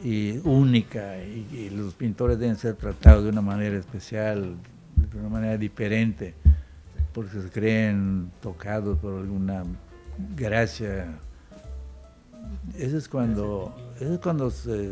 y 0.02 0.38
única, 0.44 1.18
y, 1.18 1.70
los 1.70 1.94
pintores 1.94 2.38
deben 2.38 2.56
ser 2.56 2.76
tratados 2.76 3.24
de 3.24 3.30
una 3.30 3.40
manera 3.40 3.76
especial, 3.76 4.56
de 4.94 5.18
una 5.18 5.28
manera 5.28 5.56
diferente, 5.56 6.34
porque 7.12 7.40
se 7.40 7.50
creen 7.50 8.30
tocados 8.40 8.98
por 8.98 9.14
alguna 9.14 9.64
gracia. 10.36 11.18
Eso 12.76 12.96
es 12.96 13.08
cuando, 13.08 13.74
eso 13.96 14.14
es 14.14 14.20
cuando 14.20 14.50
se 14.50 14.88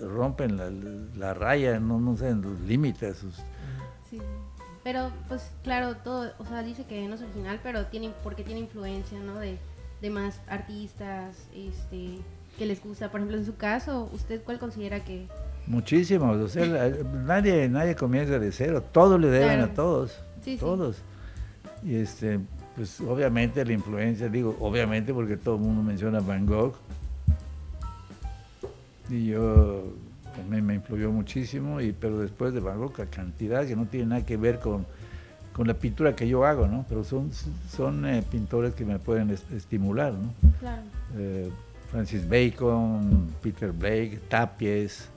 rompen 0.00 0.56
la, 0.56 0.70
la 1.16 1.34
raya, 1.34 1.80
no, 1.80 2.00
no 2.00 2.16
sé, 2.16 2.32
los 2.34 2.60
límites. 2.60 3.24
Sí. 4.08 4.20
Pero, 4.84 5.10
pues, 5.28 5.50
claro, 5.62 5.96
todo, 5.96 6.30
o 6.38 6.44
sea, 6.44 6.62
dice 6.62 6.84
que 6.84 7.08
no 7.08 7.14
es 7.14 7.22
original, 7.22 7.58
pero 7.62 7.86
tiene, 7.86 8.12
porque 8.22 8.44
tiene 8.44 8.60
influencia, 8.60 9.18
¿no? 9.18 9.38
De, 9.38 9.58
de 10.04 10.10
más 10.10 10.38
artistas, 10.48 11.34
este, 11.56 12.18
que 12.58 12.66
les 12.66 12.82
gusta. 12.84 13.10
Por 13.10 13.20
ejemplo, 13.20 13.38
en 13.38 13.46
su 13.46 13.56
caso, 13.56 14.10
¿usted 14.12 14.42
cuál 14.44 14.58
considera 14.58 15.00
que...? 15.02 15.26
Muchísimos, 15.66 16.36
o 16.36 16.46
sea, 16.46 16.92
nadie, 17.24 17.70
nadie 17.70 17.96
comienza 17.96 18.38
de 18.38 18.52
cero, 18.52 18.82
todos 18.92 19.18
le 19.18 19.28
deben 19.28 19.56
Claro. 19.56 19.72
a 19.72 19.74
todos, 19.74 20.10
Sí, 20.42 20.52
sí. 20.52 20.58
todos. 20.58 20.98
Y 21.82 21.94
este, 21.94 22.38
pues 22.76 23.00
obviamente 23.00 23.64
la 23.64 23.72
influencia, 23.72 24.28
digo, 24.28 24.54
obviamente 24.60 25.14
porque 25.14 25.38
todo 25.38 25.54
el 25.54 25.62
mundo 25.62 25.82
menciona 25.82 26.20
Van 26.20 26.44
Gogh. 26.44 26.74
Y 29.08 29.28
yo, 29.28 29.84
mí 30.50 30.60
me 30.60 30.74
influyó 30.74 31.10
muchísimo, 31.10 31.80
y, 31.80 31.92
pero 31.92 32.18
después 32.18 32.52
de 32.52 32.60
Van 32.60 32.78
Gogh, 32.78 32.98
la 32.98 33.06
cantidad 33.06 33.66
que 33.66 33.74
no 33.74 33.86
tiene 33.86 34.06
nada 34.08 34.26
que 34.26 34.36
ver 34.36 34.58
con, 34.58 34.84
con 35.54 35.66
la 35.68 35.74
pintura 35.74 36.14
que 36.16 36.26
yo 36.28 36.44
hago, 36.44 36.66
¿no? 36.66 36.84
Pero 36.88 37.04
son, 37.04 37.30
son 37.70 38.04
eh, 38.06 38.22
pintores 38.28 38.74
que 38.74 38.84
me 38.84 38.98
pueden 38.98 39.30
est- 39.30 39.50
estimular, 39.52 40.12
¿no? 40.12 40.34
Claro. 40.60 40.82
eh, 41.16 41.48
Francis 41.90 42.28
Bacon, 42.28 43.28
Peter 43.40 43.70
Blake, 43.72 44.20
Tapies, 44.28 45.08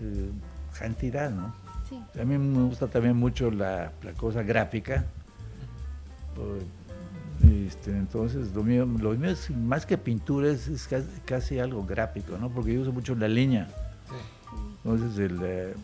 eh, 0.00 0.30
cantidad, 0.78 1.30
¿no? 1.30 1.54
Sí. 1.88 2.02
A 2.18 2.24
mí 2.24 2.38
me 2.38 2.62
gusta 2.64 2.86
también 2.86 3.14
mucho 3.16 3.50
la, 3.50 3.92
la 4.02 4.12
cosa 4.14 4.42
gráfica. 4.42 5.04
este, 7.42 7.90
entonces, 7.90 8.54
lo 8.54 8.62
mío, 8.62 8.86
lo 8.86 9.10
mío 9.12 9.30
es 9.30 9.50
más 9.50 9.84
que 9.84 9.98
pintura, 9.98 10.48
es, 10.50 10.68
es 10.68 10.86
casi, 10.86 11.06
casi 11.24 11.58
algo 11.58 11.84
gráfico, 11.84 12.38
¿no? 12.38 12.48
Porque 12.48 12.72
yo 12.74 12.80
uso 12.82 12.92
mucho 12.92 13.14
la 13.14 13.28
línea. 13.28 13.66
Sí. 14.08 14.14
Entonces, 14.84 15.18
el, 15.18 15.38
eh, 15.42 15.74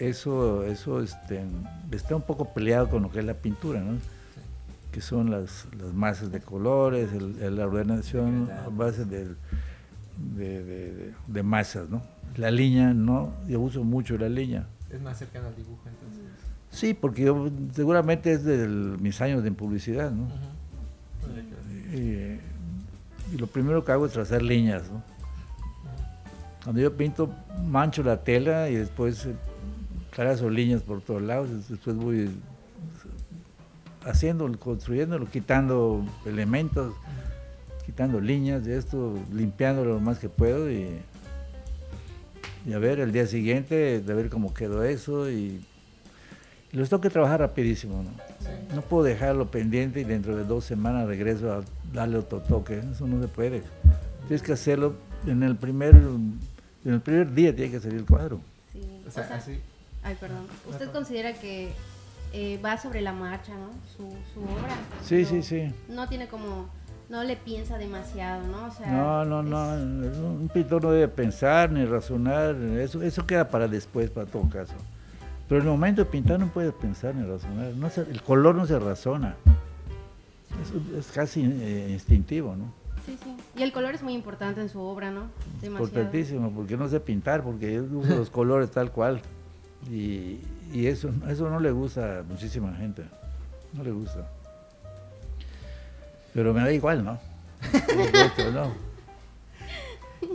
eso, 0.00 0.64
eso 0.64 1.00
este, 1.02 1.42
está 1.90 2.14
un 2.16 2.22
poco 2.22 2.52
peleado 2.52 2.88
con 2.88 3.02
lo 3.02 3.10
que 3.10 3.18
es 3.20 3.24
la 3.24 3.34
pintura, 3.34 3.80
¿no? 3.80 3.98
que 4.92 5.00
son 5.02 5.30
las, 5.30 5.66
las 5.78 5.92
masas 5.92 6.32
de 6.32 6.40
colores, 6.40 7.12
el- 7.12 7.40
el- 7.42 7.56
la 7.56 7.66
ordenación 7.66 8.48
a 8.50 8.68
base 8.70 9.04
de, 9.04 9.26
de- 10.36 10.64
de- 10.64 11.14
de 11.26 11.42
masas, 11.42 11.88
¿no? 11.90 12.02
La 12.36 12.50
línea, 12.50 12.94
no, 12.94 13.32
yo 13.46 13.60
uso 13.60 13.84
mucho 13.84 14.16
la 14.16 14.28
línea. 14.28 14.66
Es 14.90 15.00
más 15.02 15.18
cercano 15.18 15.48
al 15.48 15.56
dibujo 15.56 15.82
entonces. 15.86 16.24
Sí, 16.70 16.94
porque 16.94 17.22
yo 17.24 17.50
seguramente 17.74 18.32
es 18.32 18.44
de 18.44 18.66
mis 18.66 19.20
años 19.20 19.42
de 19.42 19.52
publicidad, 19.52 20.10
¿no? 20.10 20.26
Y, 21.94 22.38
y 23.34 23.38
lo 23.38 23.46
primero 23.46 23.84
que 23.84 23.92
hago 23.92 24.06
es 24.06 24.12
trazar 24.12 24.42
líneas, 24.42 24.84
¿no? 24.90 25.02
Cuando 26.64 26.80
yo 26.82 26.96
pinto, 26.96 27.30
mancho 27.66 28.02
la 28.02 28.22
tela 28.24 28.68
y 28.68 28.74
después 28.76 29.26
eh, 29.26 29.34
trazo 30.14 30.50
líneas 30.50 30.82
por 30.82 31.00
todos 31.00 31.22
lados, 31.22 31.68
después 31.68 31.96
voy 31.96 32.30
haciendo, 34.04 34.50
construyéndolo, 34.58 35.26
quitando 35.26 36.04
elementos, 36.26 36.94
quitando 37.84 38.20
líneas 38.20 38.64
de 38.64 38.76
esto, 38.76 39.14
limpiándolo 39.32 39.94
lo 39.94 40.00
más 40.00 40.18
que 40.18 40.28
puedo 40.28 40.70
y, 40.70 40.88
y 42.66 42.72
a 42.72 42.78
ver 42.78 43.00
el 43.00 43.12
día 43.12 43.26
siguiente, 43.26 44.00
de 44.00 44.14
ver 44.14 44.28
cómo 44.28 44.54
quedó 44.54 44.84
eso 44.84 45.30
y, 45.30 45.64
y 46.72 46.76
los 46.76 46.88
tengo 46.88 47.00
que 47.00 47.10
trabajar 47.10 47.40
rapidísimo, 47.40 48.02
¿no? 48.02 48.10
Sí. 48.40 48.74
No 48.74 48.82
puedo 48.82 49.04
dejarlo 49.04 49.50
pendiente 49.50 50.00
y 50.00 50.04
dentro 50.04 50.36
de 50.36 50.44
dos 50.44 50.64
semanas 50.64 51.06
regreso 51.06 51.52
a 51.52 51.62
darle 51.92 52.18
otro 52.18 52.40
toque. 52.40 52.80
Eso 52.92 53.06
no 53.06 53.20
se 53.22 53.28
puede. 53.28 53.62
Tienes 54.26 54.42
que 54.42 54.52
hacerlo 54.52 54.94
en 55.26 55.42
el 55.42 55.56
primer, 55.56 55.94
en 55.94 56.38
el 56.84 57.00
primer 57.00 57.32
día 57.32 57.54
tiene 57.54 57.72
que 57.72 57.80
salir 57.80 57.98
el 57.98 58.04
cuadro. 58.04 58.40
Sí. 58.72 58.80
O 59.06 59.10
sea, 59.10 59.24
así. 59.34 59.60
Ay, 60.02 60.16
perdón. 60.20 60.46
¿Usted 60.68 60.90
considera 60.90 61.34
que 61.34 61.72
eh, 62.32 62.60
va 62.64 62.76
sobre 62.78 63.00
la 63.00 63.12
marcha, 63.12 63.52
¿no? 63.54 63.70
Su, 63.96 64.08
su 64.32 64.40
obra. 64.42 64.74
Sí, 65.02 65.24
sí, 65.24 65.42
sí. 65.42 65.72
No 65.88 66.08
tiene 66.08 66.28
como, 66.28 66.68
no 67.08 67.24
le 67.24 67.36
piensa 67.36 67.78
demasiado, 67.78 68.46
¿no? 68.46 68.66
O 68.66 68.70
sea, 68.70 68.90
No, 68.90 69.24
no, 69.24 69.42
no. 69.42 69.72
Un 69.74 70.48
pintor 70.52 70.84
no 70.84 70.90
debe 70.92 71.08
pensar 71.08 71.70
ni 71.72 71.84
razonar. 71.84 72.54
Eso, 72.54 73.02
eso 73.02 73.26
queda 73.26 73.48
para 73.48 73.66
después, 73.68 74.10
para 74.10 74.26
todo 74.26 74.48
caso. 74.48 74.74
Pero 75.48 75.60
en 75.62 75.66
el 75.66 75.72
momento 75.72 76.04
de 76.04 76.10
pintar 76.10 76.38
no 76.38 76.48
puedes 76.48 76.72
pensar 76.74 77.14
ni 77.14 77.26
razonar. 77.26 77.72
No 77.74 77.88
se- 77.90 78.02
el 78.02 78.22
color 78.22 78.54
no 78.54 78.66
se 78.66 78.78
razona. 78.78 79.34
Es, 80.62 80.98
es 80.98 81.12
casi 81.12 81.42
eh, 81.44 81.88
instintivo, 81.90 82.54
¿no? 82.56 82.72
Sí, 83.06 83.16
sí. 83.24 83.34
Y 83.56 83.62
el 83.62 83.72
color 83.72 83.94
es 83.94 84.02
muy 84.02 84.12
importante 84.12 84.60
en 84.60 84.68
su 84.68 84.80
obra, 84.80 85.10
¿no? 85.10 85.28
Demasiado. 85.62 85.84
Importantísimo, 85.84 86.50
porque 86.50 86.76
no 86.76 86.88
sé 86.88 87.00
pintar, 87.00 87.42
porque 87.42 87.74
yo 87.74 87.84
uso 87.98 88.14
los 88.16 88.28
colores 88.28 88.70
tal 88.70 88.90
cual. 88.92 89.22
Y, 89.90 90.40
y 90.72 90.86
eso, 90.86 91.10
eso 91.28 91.48
no 91.48 91.60
le 91.60 91.70
gusta 91.70 92.20
a 92.20 92.22
muchísima 92.22 92.74
gente. 92.74 93.04
No 93.72 93.82
le 93.82 93.90
gusta. 93.90 94.28
Pero 96.34 96.52
me 96.52 96.60
da 96.60 96.72
igual, 96.72 97.04
¿no? 97.04 97.18
Por 97.70 98.06
supuesto, 98.06 98.50
¿no? 98.52 98.72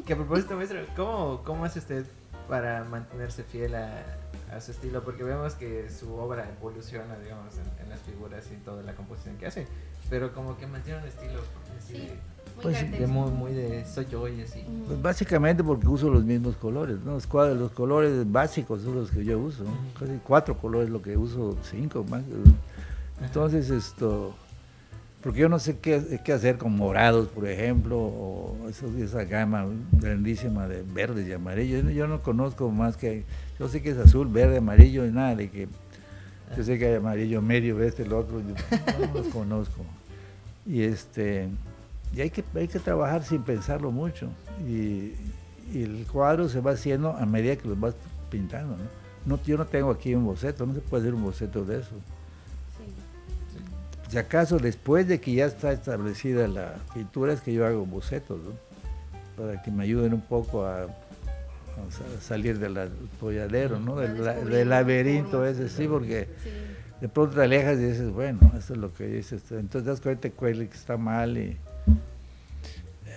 Que 0.06 0.14
a 0.14 0.16
propósito, 0.16 0.56
maestro, 0.56 0.80
¿cómo, 0.96 1.42
cómo 1.44 1.66
hace 1.66 1.80
usted 1.80 2.06
para 2.48 2.84
mantenerse 2.86 3.44
fiel 3.44 3.76
a, 3.76 4.04
a 4.52 4.62
su 4.62 4.72
estilo? 4.72 5.04
Porque 5.04 5.24
vemos 5.24 5.56
que 5.56 5.90
su 5.90 6.14
obra 6.16 6.50
evoluciona, 6.58 7.18
digamos, 7.20 7.54
en, 7.58 7.84
en 7.84 7.90
las 7.90 8.02
figuras 8.02 8.50
y 8.52 8.56
toda 8.64 8.82
la 8.84 8.96
composición 8.96 9.38
que 9.38 9.48
hace. 9.48 9.68
Pero 10.10 10.34
como 10.34 10.58
que 10.58 10.68
mantiene 10.68 11.00
un 11.00 11.08
estilo 11.08 11.42
así 11.78 11.94
Sí, 11.94 12.10
Pues, 12.62 12.92
de, 12.98 13.08
muy, 13.08 13.30
muy 13.32 13.52
de 13.54 13.84
soy 13.86 14.06
yo 14.10 14.28
y 14.28 14.42
así. 14.42 14.64
Pues 14.88 15.02
básicamente 15.02 15.64
porque 15.64 15.88
uso 15.88 16.10
los 16.10 16.24
mismos 16.24 16.56
colores, 16.56 16.98
¿no? 17.04 17.14
Los, 17.14 17.28
cuadros, 17.28 17.58
los 17.58 17.72
colores 17.72 18.32
básicos 18.32 18.82
son 18.84 18.96
los 18.96 19.12
que 19.12 19.26
yo 19.26 19.38
uso. 19.40 19.66
Casi 20.00 20.14
cuatro 20.24 20.58
colores 20.58 20.90
lo 20.90 21.02
que 21.02 21.18
uso, 21.18 21.58
cinco 21.70 22.06
más. 22.10 22.24
Entonces, 23.22 23.70
esto, 23.70 24.34
porque 25.22 25.40
yo 25.40 25.50
no 25.50 25.60
sé 25.60 25.78
qué, 25.80 26.22
qué 26.24 26.34
hacer 26.34 26.58
con 26.58 26.76
morados, 26.76 27.28
por 27.28 27.48
ejemplo, 27.48 27.98
o 27.98 28.56
eso- 28.70 28.92
esa 28.98 29.24
gama 29.26 29.66
grandísima 29.92 30.68
de 30.68 30.84
verdes 30.84 31.28
y 31.28 31.34
amarillos. 31.34 31.84
Yo, 31.84 31.90
yo 31.92 32.08
no 32.08 32.22
conozco 32.22 32.70
más 32.72 32.96
que, 32.98 33.24
yo 33.60 33.68
sé 33.68 33.82
que 33.82 33.90
es 33.92 33.98
azul, 33.98 34.28
verde, 34.28 34.58
amarillo 34.58 35.06
y 35.06 35.12
nada 35.12 35.36
de 35.36 35.50
que, 35.50 35.68
yo 36.56 36.64
sé 36.64 36.78
que 36.78 36.88
hay 36.88 36.96
amarillo 36.96 37.42
medio, 37.42 37.82
este, 37.84 38.04
el 38.04 38.14
otro, 38.14 38.40
yo 38.40 38.54
no 39.08 39.14
los 39.22 39.28
conozco. 39.34 39.82
Y 40.66 40.82
este, 40.84 41.50
y 42.16 42.22
hay 42.22 42.30
que, 42.30 42.44
hay 42.56 42.68
que 42.68 42.80
trabajar 42.80 43.24
sin 43.24 43.42
pensarlo 43.44 43.92
mucho. 43.92 44.30
Y, 44.68 45.14
y 45.74 45.84
el 45.84 46.06
cuadro 46.12 46.48
se 46.50 46.60
va 46.62 46.72
haciendo 46.72 47.12
a 47.18 47.26
medida 47.26 47.56
que 47.56 47.68
lo 47.68 47.76
vas 47.76 47.96
pintando, 48.30 48.76
¿no? 48.78 48.84
No, 49.26 49.42
yo 49.44 49.58
no 49.58 49.66
tengo 49.66 49.90
aquí 49.92 50.14
un 50.14 50.26
boceto, 50.26 50.66
no 50.66 50.74
se 50.74 50.82
puede 50.82 51.04
hacer 51.04 51.14
un 51.14 51.24
boceto 51.24 51.64
de 51.66 51.80
eso. 51.80 51.90
Sí. 52.78 54.12
si 54.12 54.18
acaso 54.18 54.58
después 54.60 55.08
de 55.08 55.20
que 55.22 55.34
ya 55.34 55.46
está 55.46 55.72
establecida 55.72 56.48
la 56.48 56.76
pintura 56.94 57.34
es 57.34 57.42
que 57.42 57.54
yo 57.54 57.66
hago 57.66 57.86
bocetos, 57.86 58.40
¿no? 58.44 58.52
para 59.44 59.62
que 59.64 59.72
me 59.72 59.84
ayuden 59.84 60.14
un 60.14 60.22
poco 60.22 60.66
a, 60.66 60.82
a 60.84 60.88
sa- 61.90 62.22
salir 62.22 62.60
del 62.60 62.78
atolladero, 62.78 63.80
¿no? 63.80 63.96
Del, 63.96 64.24
la- 64.24 64.36
del 64.36 64.70
laberinto 64.70 65.46
ese, 65.46 65.70
sí, 65.70 65.88
porque 65.88 66.28
Sí. 66.44 66.50
de 67.02 67.10
pronto 67.10 67.36
te 67.38 67.44
alejas 67.44 67.78
y 67.80 67.86
dices, 67.86 68.12
bueno, 68.12 68.40
eso 68.58 68.74
es 68.74 68.80
lo 68.80 68.94
que 68.94 69.08
dices, 69.08 69.42
entonces 69.52 69.86
das 69.86 70.02
cuenta 70.02 70.30
que 70.30 70.64
está 70.72 70.98
mal 70.98 71.38
y 71.38 71.58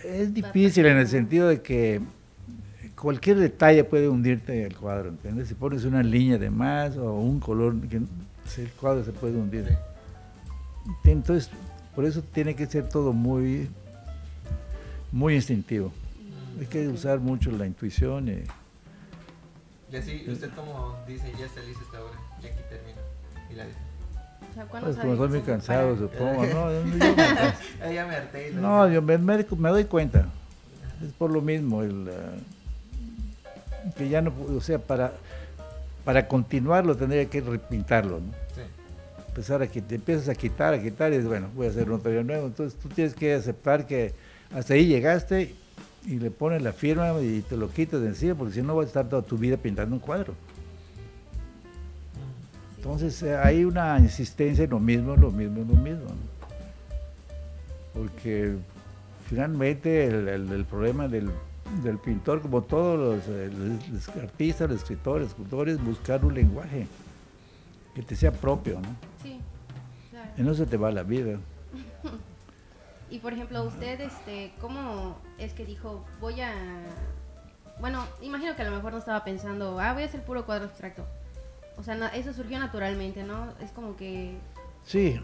es 0.06 0.32
difícil 0.32 0.86
en 0.86 0.98
el 0.98 1.08
sentido 1.08 1.48
de 1.48 1.60
que 1.62 2.00
cualquier 2.96 3.38
detalle 3.38 3.84
puede 3.84 4.08
hundirte 4.08 4.64
el 4.64 4.76
cuadro, 4.76 5.10
¿entiendes? 5.10 5.48
Si 5.48 5.54
pones 5.54 5.84
una 5.84 6.02
línea 6.02 6.38
de 6.38 6.50
más 6.50 6.96
o 6.96 7.12
un 7.14 7.40
color, 7.40 7.76
que 7.88 7.96
el 7.96 8.70
cuadro 8.80 9.04
se 9.04 9.12
puede 9.12 9.36
hundir. 9.36 9.76
Entonces, 11.04 11.50
por 11.94 12.04
eso 12.04 12.22
tiene 12.22 12.54
que 12.54 12.66
ser 12.66 12.88
todo 12.88 13.12
muy, 13.12 13.68
muy 15.12 15.34
instintivo. 15.34 15.92
Hay 16.58 16.66
que 16.66 16.88
usar 16.88 17.20
mucho 17.20 17.50
la 17.50 17.66
intuición 17.66 18.28
y 18.28 18.42
Y 19.92 19.96
así, 19.96 20.24
¿usted 20.28 20.50
como 20.54 20.96
dice, 21.06 21.32
ya 21.38 21.46
está 21.46 21.60
lista 21.62 21.82
esta 21.84 22.02
obra? 22.02 22.18
Ya 22.42 22.48
aquí 22.48 22.60
termino. 22.70 22.98
Y 23.50 23.54
la 23.54 23.66
dejo. 23.66 23.85
O 24.56 24.58
sea, 24.58 24.64
¿cuándo 24.68 24.86
pues, 24.88 24.98
como 24.98 25.16
soy 25.16 25.28
muy 25.28 25.40
cansado, 25.42 25.94
para? 25.94 25.98
supongo. 26.10 26.46
No, 26.46 26.70
yo, 26.72 27.90
yo 27.92 28.06
me 28.08 28.16
harté. 28.16 28.52
No, 28.54 28.88
yo 28.90 29.02
me, 29.02 29.18
me- 29.18 29.46
me 29.58 29.68
doy 29.68 29.84
cuenta. 29.84 30.26
Es 31.04 31.12
por 31.12 31.30
lo 31.30 31.42
mismo, 31.42 31.82
el, 31.82 32.08
ah, 32.08 33.90
que 33.98 34.08
ya 34.08 34.22
no, 34.22 34.32
o 34.56 34.60
sea, 34.62 34.78
para, 34.78 35.12
para 36.06 36.26
continuarlo 36.26 36.96
tendría 36.96 37.26
que 37.26 37.42
repintarlo, 37.42 38.20
¿no? 38.20 38.32
Sí. 38.54 38.62
Empezar 39.28 39.60
a 39.60 39.66
que 39.66 39.82
te 39.82 39.96
empiezas 39.96 40.30
a 40.30 40.34
quitar, 40.34 40.72
a 40.72 40.80
quitar 40.82 41.12
y 41.12 41.16
dices, 41.16 41.28
bueno, 41.28 41.48
voy 41.54 41.66
a 41.66 41.70
hacer 41.70 41.90
un 41.90 42.00
taller 42.00 42.24
nuevo. 42.24 42.46
Entonces 42.46 42.78
tú 42.80 42.88
tienes 42.88 43.12
que 43.14 43.34
aceptar 43.34 43.86
que 43.86 44.14
hasta 44.54 44.72
ahí 44.72 44.86
llegaste 44.86 45.54
y 46.06 46.18
le 46.18 46.30
pones 46.30 46.62
la 46.62 46.72
firma 46.72 47.12
y 47.20 47.42
te 47.42 47.58
lo 47.58 47.68
quitas 47.68 48.00
de 48.00 48.06
encima, 48.06 48.34
porque 48.34 48.54
si 48.54 48.62
no 48.62 48.74
vas 48.74 48.84
a 48.84 48.88
estar 48.88 49.06
toda 49.10 49.20
tu 49.20 49.36
vida 49.36 49.58
pintando 49.58 49.94
un 49.94 50.00
cuadro. 50.00 50.32
Entonces 52.86 53.20
eh, 53.24 53.36
hay 53.36 53.64
una 53.64 53.98
insistencia 53.98 54.62
en 54.62 54.70
lo 54.70 54.78
mismo, 54.78 55.16
lo 55.16 55.32
mismo, 55.32 55.58
lo 55.58 55.74
mismo. 55.74 56.04
¿no? 56.04 56.36
Porque 57.92 58.54
finalmente 59.28 60.04
el, 60.06 60.28
el- 60.28 60.52
el 60.52 60.64
problema 60.64 61.08
del, 61.08 61.28
del 61.82 61.98
pintor, 61.98 62.40
como 62.42 62.62
todos 62.62 62.96
los, 63.26 63.26
los- 63.26 63.88
los 63.88 64.08
artistas, 64.10 64.70
los 64.70 64.82
escritores, 64.82 65.28
escultores, 65.28 65.82
buscar 65.82 66.24
un 66.24 66.34
lenguaje 66.34 66.86
que 67.92 68.02
te 68.02 68.14
sea 68.14 68.30
propio, 68.30 68.80
¿no? 68.80 68.88
Sí, 69.20 69.40
claro. 70.10 70.30
En 70.36 70.48
eso 70.48 70.64
te 70.64 70.76
va 70.76 70.90
la 70.92 71.02
vida. 71.02 71.38
Y 73.08 73.20
por 73.20 73.32
ejemplo, 73.32 73.62
usted, 73.62 74.00
este, 74.00 74.52
¿cómo 74.60 75.16
es 75.38 75.52
que 75.52 75.64
dijo, 75.64 76.04
voy 76.20 76.40
a... 76.40 76.52
Bueno, 77.80 78.04
imagino 78.20 78.56
que 78.56 78.62
a 78.62 78.64
lo 78.68 78.74
mejor 78.74 78.92
no 78.92 78.98
estaba 78.98 79.22
pensando, 79.22 79.78
ah, 79.78 79.92
voy 79.92 80.02
a 80.02 80.06
hacer 80.06 80.22
puro 80.22 80.44
cuadro 80.44 80.64
abstracto. 80.64 81.06
O 81.78 81.82
sea, 81.82 82.08
eso 82.08 82.32
surgió 82.32 82.58
naturalmente, 82.58 83.22
¿no? 83.22 83.52
Es 83.60 83.70
como 83.70 83.96
que... 83.96 84.36
Sí, 84.84 85.20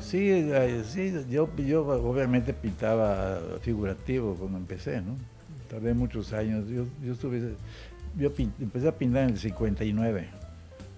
sí, 0.00 0.50
sí 0.84 1.12
yo, 1.28 1.48
yo 1.56 1.86
obviamente 1.86 2.52
pintaba 2.54 3.38
figurativo 3.60 4.34
cuando 4.34 4.58
empecé, 4.58 5.00
¿no? 5.00 5.16
Tardé 5.68 5.94
muchos 5.94 6.32
años, 6.32 6.68
yo, 6.68 6.84
yo 7.02 7.12
estuve, 7.12 7.54
yo 8.16 8.32
empecé 8.60 8.88
a 8.88 8.92
pintar 8.92 9.24
en 9.24 9.30
el 9.30 9.38
59 9.38 10.28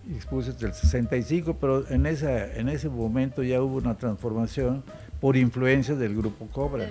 y 0.08 0.14
expuse 0.14 0.50
hasta 0.50 0.66
el 0.66 0.74
65, 0.74 1.56
pero 1.60 1.88
en, 1.88 2.06
esa, 2.06 2.54
en 2.54 2.68
ese 2.68 2.88
momento 2.88 3.42
ya 3.42 3.62
hubo 3.62 3.76
una 3.76 3.96
transformación 3.96 4.82
por 5.20 5.36
influencia 5.36 5.94
del 5.94 6.16
grupo 6.16 6.46
Cobra, 6.46 6.90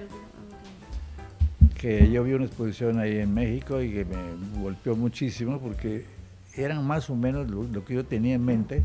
que 1.79 2.09
yo 2.09 2.23
vi 2.23 2.33
una 2.33 2.45
exposición 2.45 2.99
ahí 2.99 3.17
en 3.17 3.33
México 3.33 3.81
y 3.81 3.91
que 3.91 4.05
me 4.05 4.61
golpeó 4.61 4.95
muchísimo 4.95 5.59
porque 5.59 6.05
eran 6.55 6.85
más 6.85 7.09
o 7.09 7.15
menos 7.15 7.49
lo, 7.49 7.63
lo 7.63 7.85
que 7.85 7.95
yo 7.95 8.05
tenía 8.05 8.35
en 8.35 8.45
mente 8.45 8.83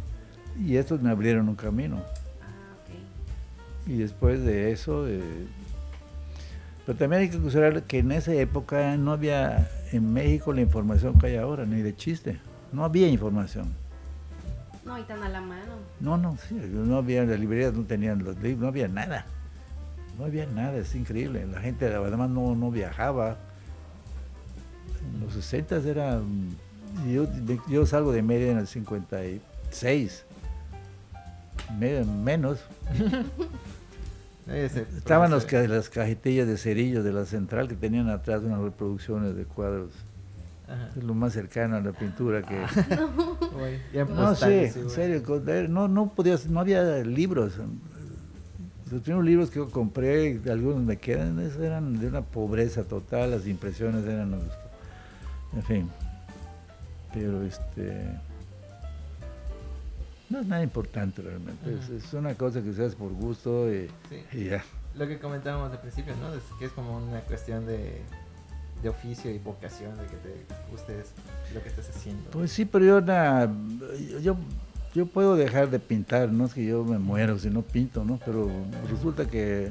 y 0.59 0.76
estos 0.76 1.02
me 1.02 1.11
abrieron 1.11 1.48
un 1.48 1.57
camino. 1.57 1.96
Ah, 2.42 2.74
ok. 2.83 3.90
Y 3.90 3.98
después 3.98 4.42
de 4.42 4.72
eso, 4.72 5.07
eh, 5.09 5.20
pero 6.87 6.96
también 6.96 7.22
hay 7.22 7.29
que 7.29 7.38
considerar 7.38 7.83
que 7.83 7.98
en 7.98 8.12
esa 8.12 8.33
época 8.35 8.96
no 8.96 9.12
había 9.12 9.68
en 9.92 10.12
México 10.12 10.52
la 10.52 10.61
información 10.61 11.18
que 11.18 11.26
hay 11.26 11.37
ahora, 11.37 11.66
ni 11.66 11.83
de 11.83 11.94
chiste. 11.96 12.40
No 12.72 12.85
había 12.85 13.09
información. 13.09 13.74
No, 14.85 14.96
y 14.96 15.02
tan 15.02 15.20
a 15.22 15.29
la 15.29 15.40
mano. 15.40 15.72
No, 15.98 16.16
no, 16.16 16.37
sí, 16.37 16.55
no 16.55 16.96
había, 16.96 17.24
las 17.24 17.40
librerías 17.40 17.74
no 17.74 17.85
tenían 17.85 18.22
los 18.22 18.37
libros, 18.38 18.61
no 18.61 18.68
había 18.68 18.87
nada. 18.87 19.26
No 20.16 20.26
había 20.26 20.46
nada, 20.46 20.76
es 20.76 20.94
increíble. 20.94 21.44
La 21.46 21.61
gente 21.61 21.87
además 21.87 22.31
no, 22.31 22.55
no 22.55 22.70
viajaba. 22.70 23.37
En 25.12 25.20
los 25.20 25.35
60 25.35 25.76
era... 25.79 26.20
Yo, 27.13 27.27
yo 27.69 27.87
salgo 27.87 28.13
de 28.13 28.23
media 28.23 28.51
en 28.53 28.59
el 28.59 28.67
56. 28.67 30.25
Me- 31.79 32.05
menos. 32.05 32.61
Estaban 34.49 35.31
los, 35.33 35.51
las 35.53 35.89
cajetillas 35.89 36.47
de 36.47 36.57
cerillos 36.57 37.03
de 37.05 37.13
la 37.13 37.25
central 37.25 37.67
que 37.67 37.75
tenían 37.75 38.09
atrás 38.09 38.43
unas 38.45 38.61
reproducciones 38.61 39.35
de 39.35 39.45
cuadros. 39.45 39.91
Ajá. 40.69 40.91
Es 40.97 41.03
lo 41.03 41.15
más 41.15 41.33
cercano 41.33 41.77
a 41.77 41.81
la 41.81 41.93
pintura 41.93 42.43
que... 42.43 42.55
Ya 43.93 44.05
No, 44.05 44.15
sí, 44.15 44.15
postales, 44.31 44.77
en 44.77 44.91
serio, 44.91 45.69
no, 45.69 45.89
no, 45.89 46.13
podías, 46.15 46.47
no 46.47 46.61
había 46.61 46.83
libros. 47.05 47.55
Los 48.91 49.03
primeros 49.03 49.25
libros 49.25 49.51
que 49.51 49.57
yo 49.57 49.69
compré, 49.71 50.41
algunos 50.49 50.83
me 50.83 50.97
quedan, 50.97 51.41
esos 51.41 51.61
eran 51.61 51.99
de 51.99 52.07
una 52.07 52.23
pobreza 52.23 52.85
total, 52.85 53.33
las 53.33 53.47
impresiones 53.49 54.05
eran... 54.07 54.39
En 55.55 55.63
fin. 55.65 55.89
Pero 57.16 57.42
este... 57.42 58.02
No 60.29 60.40
es 60.40 60.46
nada 60.46 60.62
importante 60.62 61.22
realmente, 61.22 61.79
es, 61.96 62.12
una 62.12 62.35
cosa 62.35 62.61
que 62.61 62.72
se 62.72 62.85
hace 62.85 62.96
por 62.96 63.12
gusto 63.12 63.72
y, 63.72 63.88
Sí. 64.11 64.22
y 64.33 64.44
ya. 64.46 64.62
Lo 64.96 65.07
que 65.07 65.18
comentábamos 65.18 65.70
al 65.72 65.81
principio, 65.81 66.14
¿no? 66.16 66.35
Es 66.35 66.42
que 66.59 66.64
es 66.66 66.72
como 66.72 66.98
una 66.98 67.20
cuestión 67.20 67.64
de, 67.64 68.02
de 68.83 68.88
oficio 68.88 69.31
y 69.31 69.38
vocación, 69.38 69.96
de 69.96 70.05
que 70.07 70.16
te 70.16 70.44
guste 70.70 71.05
lo 71.55 71.62
que 71.62 71.68
estás 71.68 71.88
haciendo. 71.90 72.29
Pues 72.33 72.50
sí, 72.50 72.64
pero 72.64 72.85
yo, 72.85 73.00
na- 73.00 73.48
yo, 74.20 74.37
yo 74.94 75.07
puedo 75.07 75.37
dejar 75.37 75.70
de 75.70 75.79
pintar, 75.79 76.29
no 76.33 76.46
es 76.46 76.55
que 76.55 76.66
yo 76.66 76.85
me 76.85 76.98
muero 76.98 77.38
si 77.38 77.48
no 77.48 77.62
pinto, 77.62 78.05
¿no? 78.05 78.18
Pero 78.24 78.50
resulta 78.90 79.26
que 79.29 79.70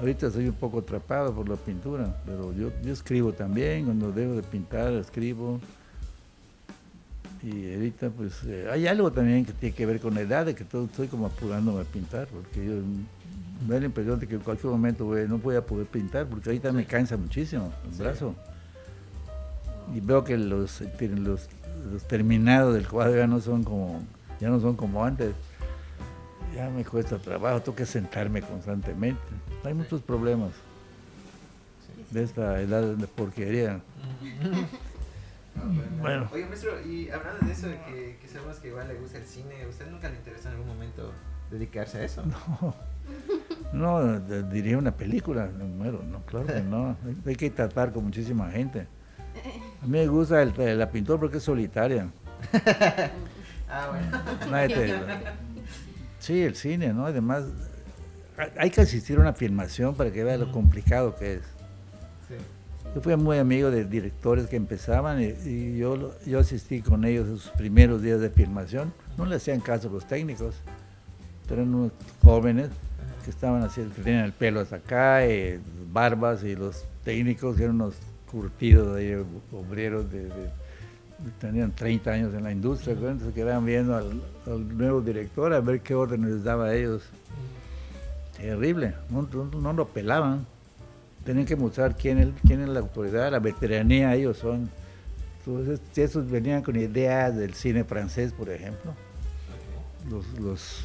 ahorita 0.00 0.28
estoy 0.28 0.48
un 0.48 0.54
poco 0.54 0.78
atrapado 0.78 1.34
por 1.34 1.46
la 1.46 1.56
pintura, 1.56 2.16
pero 2.24 2.54
yo, 2.54 2.70
yo 2.82 2.92
escribo 2.92 3.32
también, 3.34 3.84
cuando 3.84 4.10
dejo 4.12 4.32
de 4.34 4.42
pintar 4.42 4.92
escribo. 4.94 5.60
Y 7.44 7.74
ahorita 7.74 8.08
pues 8.10 8.42
eh, 8.46 8.68
hay 8.72 8.86
algo 8.86 9.12
también 9.12 9.44
que 9.44 9.52
tiene 9.52 9.74
que 9.74 9.84
ver 9.84 10.00
con 10.00 10.14
la 10.14 10.22
edad, 10.22 10.46
de 10.46 10.54
que 10.54 10.64
todo, 10.64 10.86
estoy 10.86 11.08
como 11.08 11.26
apurándome 11.26 11.82
a 11.82 11.84
pintar, 11.84 12.26
porque 12.28 12.64
yo 12.64 12.72
me 13.68 13.74
da 13.74 13.80
la 13.80 13.86
impresión 13.86 14.18
de 14.18 14.26
que 14.26 14.36
en 14.36 14.40
cualquier 14.40 14.72
momento 14.72 15.04
no 15.28 15.38
voy 15.38 15.56
a 15.56 15.60
poder 15.64 15.86
pintar, 15.86 16.26
porque 16.26 16.48
ahorita 16.48 16.72
me 16.72 16.86
cansa 16.86 17.16
muchísimo 17.18 17.70
el 17.86 17.94
Sí. 17.94 18.02
brazo. 18.02 18.34
Y 19.94 20.00
veo 20.00 20.24
que 20.24 20.38
los, 20.38 20.80
eh, 20.80 20.90
los, 21.18 21.48
los 21.92 22.02
terminados 22.08 22.72
del 22.74 22.88
cuadro 22.88 23.16
ya 23.18 23.26
no 23.26 23.40
son 23.40 23.62
como 23.62 24.02
ya 24.40 24.48
no 24.48 24.58
son 24.60 24.74
como 24.74 25.04
antes. 25.04 25.34
Ya 26.54 26.70
me 26.70 26.84
cuesta 26.84 27.18
trabajo 27.18 27.60
tengo 27.60 27.76
que 27.76 27.84
sentarme 27.86 28.40
constantemente. 28.40 29.20
Hay 29.64 29.74
muchos 29.74 30.00
problemas 30.00 30.50
de 32.10 32.22
esta 32.22 32.60
edad 32.60 32.82
de 32.94 33.06
porquería 33.06 33.80
Bueno. 36.00 36.28
Oye, 36.32 36.46
maestro, 36.46 36.80
y 36.84 37.10
hablando 37.10 37.46
de 37.46 37.52
eso, 37.52 37.68
de 37.68 37.78
que, 37.82 38.18
que 38.20 38.28
sabemos 38.28 38.58
que 38.58 38.68
igual 38.68 38.88
le 38.88 38.94
gusta 38.94 39.18
el 39.18 39.24
cine, 39.24 39.66
¿usted 39.68 39.90
nunca 39.90 40.08
le 40.08 40.16
interesó 40.16 40.48
en 40.48 40.54
algún 40.54 40.68
momento 40.68 41.12
dedicarse 41.50 41.98
a 41.98 42.04
eso? 42.04 42.22
no 43.72 44.18
de- 44.20 44.42
diría 44.44 44.78
una 44.78 44.92
película 44.96 45.46
me 45.58 45.64
muero 45.64 46.02
no 46.02 46.20
claro 46.24 46.46
que 46.46 46.60
no 46.62 46.96
hay, 47.26 47.34
que 47.36 47.50
tratar 47.50 47.92
con 47.92 48.04
muchísima 48.04 48.50
gente 48.50 48.86
a 49.82 49.84
mí 49.86 49.90
me 49.98 50.06
gusta 50.06 50.40
el, 50.42 50.78
la 50.78 50.90
pintura 50.90 51.18
porque 51.20 51.36
es 51.38 51.42
solitaria 51.42 52.08
Ah, 53.68 53.88
bueno. 53.90 54.68
Te- 54.68 54.94
Sí, 56.20 56.42
el 56.42 56.54
cine, 56.54 56.92
¿no? 56.92 57.06
Además, 57.06 57.44
hay- 58.56 58.70
que 58.70 58.80
asistir 58.82 59.18
a 59.18 59.20
una 59.20 59.32
filmación 59.32 59.94
para 59.96 60.10
que 60.12 60.22
vea 60.22 60.36
lo 60.36 60.52
complicado 60.52 61.16
que 61.16 61.34
es. 61.34 61.42
Sí. 62.28 62.34
Yo 62.94 63.00
fui 63.00 63.16
muy 63.16 63.38
amigo 63.38 63.72
de 63.72 63.84
directores 63.84 64.46
que 64.46 64.54
empezaban 64.54 65.20
y, 65.20 65.76
yo, 65.76 66.12
yo 66.24 66.38
asistí 66.38 66.80
con 66.80 67.04
ellos 67.04 67.26
en 67.26 67.38
sus 67.38 67.50
primeros 67.50 68.02
días 68.02 68.20
de 68.20 68.30
filmación. 68.30 68.92
No 69.18 69.26
le 69.26 69.36
hacían 69.36 69.60
caso 69.60 69.88
a 69.88 69.90
los 69.90 70.06
técnicos, 70.06 70.54
pero 71.48 71.62
eran 71.62 71.74
unos 71.74 71.92
jóvenes 72.22 72.68
que 73.24 73.30
estaban 73.30 73.62
haciendo, 73.64 73.94
que 73.96 74.02
tenían 74.02 74.24
el 74.24 74.32
pelo 74.32 74.60
hasta 74.60 74.76
acá, 74.76 75.26
eh, 75.26 75.58
barbas, 75.92 76.44
y 76.44 76.54
los 76.54 76.84
técnicos 77.02 77.58
eran 77.58 77.76
unos 77.76 77.96
curtidos 78.30 78.96
ahí, 78.96 79.16
obreros 79.50 80.08
de, 80.12 80.24
de 80.24 80.50
tenían 81.40 81.72
30 81.72 82.10
años 82.10 82.34
en 82.34 82.44
la 82.44 82.52
industria, 82.52 82.92
entonces 82.92 83.32
quedaban 83.34 83.64
viendo 83.64 83.96
al, 83.96 84.76
nuevo 84.76 85.00
director 85.00 85.52
a 85.52 85.60
ver 85.60 85.80
qué 85.80 85.94
órdenes 85.94 86.30
les 86.30 86.44
daba 86.44 86.66
a 86.66 86.74
ellos. 86.74 87.02
Terrible, 88.36 88.94
no 89.10 89.72
lo 89.72 89.88
pelaban. 89.88 90.46
Tenían 91.24 91.46
que 91.46 91.56
mostrar 91.56 91.96
quién 91.96 92.18
es, 92.18 92.28
quién 92.46 92.60
es 92.62 92.68
la 92.68 92.80
autoridad, 92.80 93.30
la 93.30 93.38
veteranía 93.38 94.14
ellos 94.14 94.38
son. 94.38 94.68
Entonces, 95.46 95.80
esos 95.96 96.30
venían 96.30 96.62
con 96.62 96.76
ideas 96.76 97.34
del 97.36 97.54
cine 97.54 97.84
francés, 97.84 98.32
por 98.32 98.50
ejemplo. 98.50 98.92
Los, 100.10 100.26
los- 100.38 100.84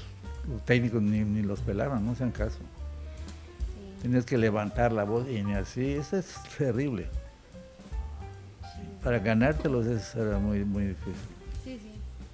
los 0.49 0.65
técnicos 0.65 1.01
ni, 1.01 1.19
ni 1.19 1.41
los 1.43 1.59
pelaban, 1.61 2.05
no 2.05 2.15
sean 2.15 2.31
caso. 2.31 2.57
Sí. 2.57 4.01
Tienes 4.01 4.25
que 4.25 4.37
levantar 4.37 4.91
la 4.91 5.03
voz 5.03 5.27
y 5.29 5.43
ni 5.43 5.53
así, 5.53 5.91
eso 5.93 6.17
es 6.17 6.35
terrible. 6.57 7.07
Para 9.03 9.19
ganártelos 9.19 9.85
es 9.85 10.15
era 10.15 10.39
muy, 10.39 10.63
muy 10.65 10.85
difícil. 10.87 11.13
Sí, 11.63 11.79
sí. 11.81 11.91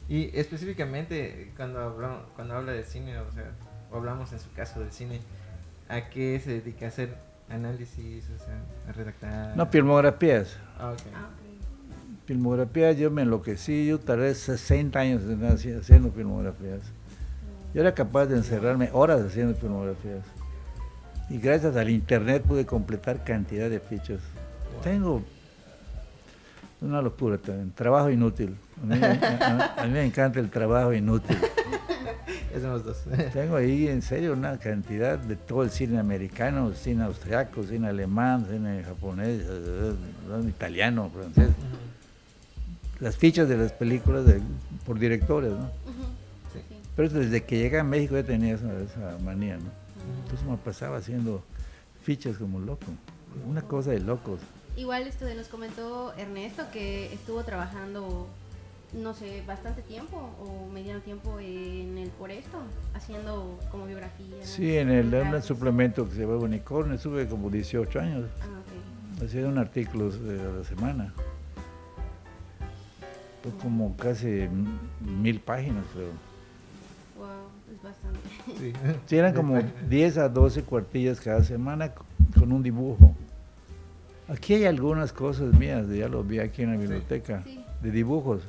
Y 0.08 0.38
específicamente 0.38 1.52
cuando 1.58 1.80
hablamos, 1.80 2.22
cuando 2.36 2.56
habla 2.56 2.72
de 2.72 2.84
cine, 2.84 3.18
o 3.18 3.32
sea, 3.34 3.52
o 3.92 3.98
hablamos 3.98 4.32
en 4.34 4.40
su 4.40 4.52
caso 4.54 4.80
del 4.80 4.92
cine, 4.92 5.20
¿a 5.90 6.10
qué 6.10 6.40
se 6.44 6.62
dedica 6.62 6.86
a 6.86 6.90
hacer 6.90 7.16
análisis, 7.50 8.26
o 8.30 8.44
sea, 8.44 8.60
a 8.88 8.92
redactar? 8.92 9.56
No, 9.58 9.66
filmografías. 9.68 10.58
Ah, 10.80 10.92
ok. 10.92 11.00
Ah. 11.16 11.30
Filmografías, 12.26 12.98
yo 12.98 13.12
me 13.12 13.22
enloquecí, 13.22 13.86
yo 13.86 14.00
tardé 14.00 14.34
60 14.34 14.98
años 15.00 15.22
en 15.24 15.42
haci- 15.42 15.80
haciendo 15.80 16.12
filmografías. 16.12 16.82
Yo 17.74 17.82
era 17.82 17.94
capaz 17.94 18.26
de 18.28 18.38
encerrarme 18.38 18.90
horas 18.94 19.22
haciendo 19.22 19.54
filmografías. 19.56 20.26
Y 21.30 21.38
gracias 21.40 21.76
al 21.76 21.90
internet 21.90 22.42
pude 22.44 22.66
completar 22.66 23.24
cantidad 23.24 23.70
de 23.70 23.80
fichas. 23.80 24.22
Tengo 24.84 25.24
una 26.82 27.02
locura 27.02 27.38
también, 27.38 27.72
trabajo 27.72 28.10
inútil. 28.10 28.56
A 28.82 28.86
mí, 28.86 29.00
a 29.02 29.84
mí 29.86 29.92
me 29.94 30.04
encanta 30.06 30.40
el 30.40 30.50
trabajo 30.50 30.94
inútil. 30.94 31.38
Ya 32.54 32.62
somos 32.62 32.86
dos. 32.86 32.98
Tengo 33.34 33.56
ahí 33.58 33.88
en 33.88 34.02
serio 34.02 34.34
una 34.34 34.58
cantidad 34.58 35.18
de 35.20 35.36
todo 35.36 35.64
el 35.64 35.70
cine 35.72 36.00
americano, 36.00 36.74
cine 36.74 37.04
austriaco, 37.04 37.64
cine 37.64 37.88
alemán, 37.90 38.46
cine 38.50 38.84
japonés, 38.84 39.42
eh, 39.42 39.94
eh, 40.32 40.44
italiano, 40.48 41.10
francés. 41.14 41.50
Las 43.00 43.18
fichas 43.18 43.50
de 43.50 43.58
las 43.58 43.74
películas 43.74 44.26
de- 44.26 44.42
por 44.86 44.98
directores, 45.00 45.52
¿no? 45.52 45.70
Sí. 46.54 46.60
Sí. 46.70 46.76
Pero 46.96 47.10
desde 47.10 47.44
que 47.44 47.58
llegué 47.58 47.80
a 47.80 47.84
México 47.84 48.16
ya 48.16 48.24
tenía 48.24 48.56
esa, 48.56 48.72
esa 48.80 49.18
manía, 49.24 49.58
¿no? 49.58 49.70
Entonces 50.24 50.48
me 50.48 50.56
pasaba 50.58 50.98
haciendo 50.98 51.44
fichas 52.04 52.38
como 52.38 52.60
loco. 52.60 52.86
Una 53.48 53.62
cosa 53.64 53.92
de 53.92 54.00
locos. 54.00 54.40
Igual 54.78 55.08
esto 55.08 55.26
de 55.26 55.36
nos 55.36 55.48
comentó 55.50 56.14
Ernesto 56.18 56.64
que 56.72 57.14
estuvo 57.14 57.44
trabajando, 57.44 58.28
no 58.96 59.14
sé, 59.14 59.44
bastante 59.46 59.82
tiempo 59.82 60.18
o 60.42 60.72
mediano 60.72 61.02
tiempo 61.02 61.40
en 61.40 61.98
el 61.98 62.10
por 62.10 62.32
esto, 62.32 62.58
haciendo 62.94 63.60
como 63.72 63.86
biografía. 63.86 64.38
Sí, 64.44 64.78
en 64.78 64.90
el, 64.90 65.14
en 65.14 65.34
un 65.34 65.42
suplemento 65.42 66.08
que 66.08 66.16
se 66.16 66.22
llama 66.22 66.36
Unicornio 66.38 66.96
estuve 66.96 67.28
como 67.28 67.50
18 67.50 68.00
años 68.00 68.26
Ah, 68.42 68.46
ok. 69.18 69.24
haciendo 69.24 69.50
un 69.50 69.58
artículo 69.58 70.10
de 70.10 70.40
a 70.42 70.46
la 70.60 70.64
semana. 70.64 71.14
Fue 73.44 73.52
como 73.62 73.96
casi 73.98 74.48
mil 75.02 75.40
páginas, 75.40 75.84
creo. 75.94 76.10
Wow, 77.18 77.28
es 77.76 77.84
bastante. 77.84 78.20
Sí. 78.58 78.74
Sí, 79.06 79.18
eran 79.18 79.34
como 79.34 79.60
10 79.90 80.18
a 80.18 80.30
12 80.30 80.64
cuartillas 80.64 81.20
cada 81.22 81.44
semana 81.44 81.92
con 82.38 82.52
un 82.52 82.64
dibujo. 82.64 83.16
Aquí 84.28 84.56
hay 84.56 84.66
algunas 84.66 85.14
cosas 85.14 85.54
mías, 85.54 85.88
ya 85.90 86.08
lo 86.08 86.24
vi 86.24 86.40
aquí 86.40 86.64
en 86.64 86.72
la 86.72 86.78
biblioteca, 86.78 87.44
Sí. 87.46 87.64
de 87.84 87.92
dibujos. 87.92 88.42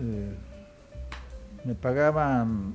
Eh, 0.00 0.34
me 1.64 1.74
pagaban, 1.74 2.74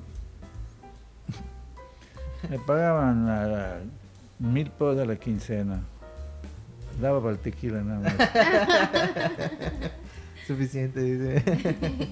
me 2.50 2.60
pagaban 2.60 3.28
a 3.30 3.76
mil 4.40 4.70
pesos 4.70 5.00
a 5.00 5.06
la 5.06 5.16
quincena. 5.16 5.80
Daba 7.02 7.20
para 7.20 7.32
el 7.34 7.40
tequila 7.40 7.82
nada 7.82 8.00
más. 8.00 8.14
Suficiente, 10.48 11.00
dice. 11.02 11.44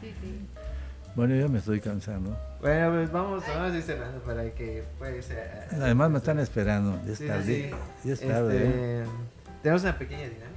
Sí, 0.00 0.12
sí. 0.20 0.40
Bueno, 1.16 1.34
yo 1.34 1.48
me 1.48 1.58
estoy 1.60 1.80
cansando. 1.80 2.36
bueno, 2.60 2.90
pues 2.90 3.10
vamos, 3.10 3.42
vamos 3.48 3.72
a 3.72 3.76
ir 3.76 3.82
cerrando 3.82 4.20
para 4.22 4.50
que 4.50 4.84
pues... 4.98 5.30
eh, 5.30 5.66
Además 5.72 6.10
me 6.10 6.18
están 6.18 6.38
esperando, 6.40 7.00
ya 7.06 7.12
es 7.12 7.18
Sí, 7.18 7.26
tarde. 7.26 7.44
sí. 8.02 8.08
Ya 8.08 8.12
es 8.12 8.20
tarde, 8.20 8.56
¿eh? 8.58 9.02
Este, 9.02 9.10
Tenemos 9.62 9.82
una 9.82 9.96
pequeña 9.98 10.22
dinámica. 10.24 10.48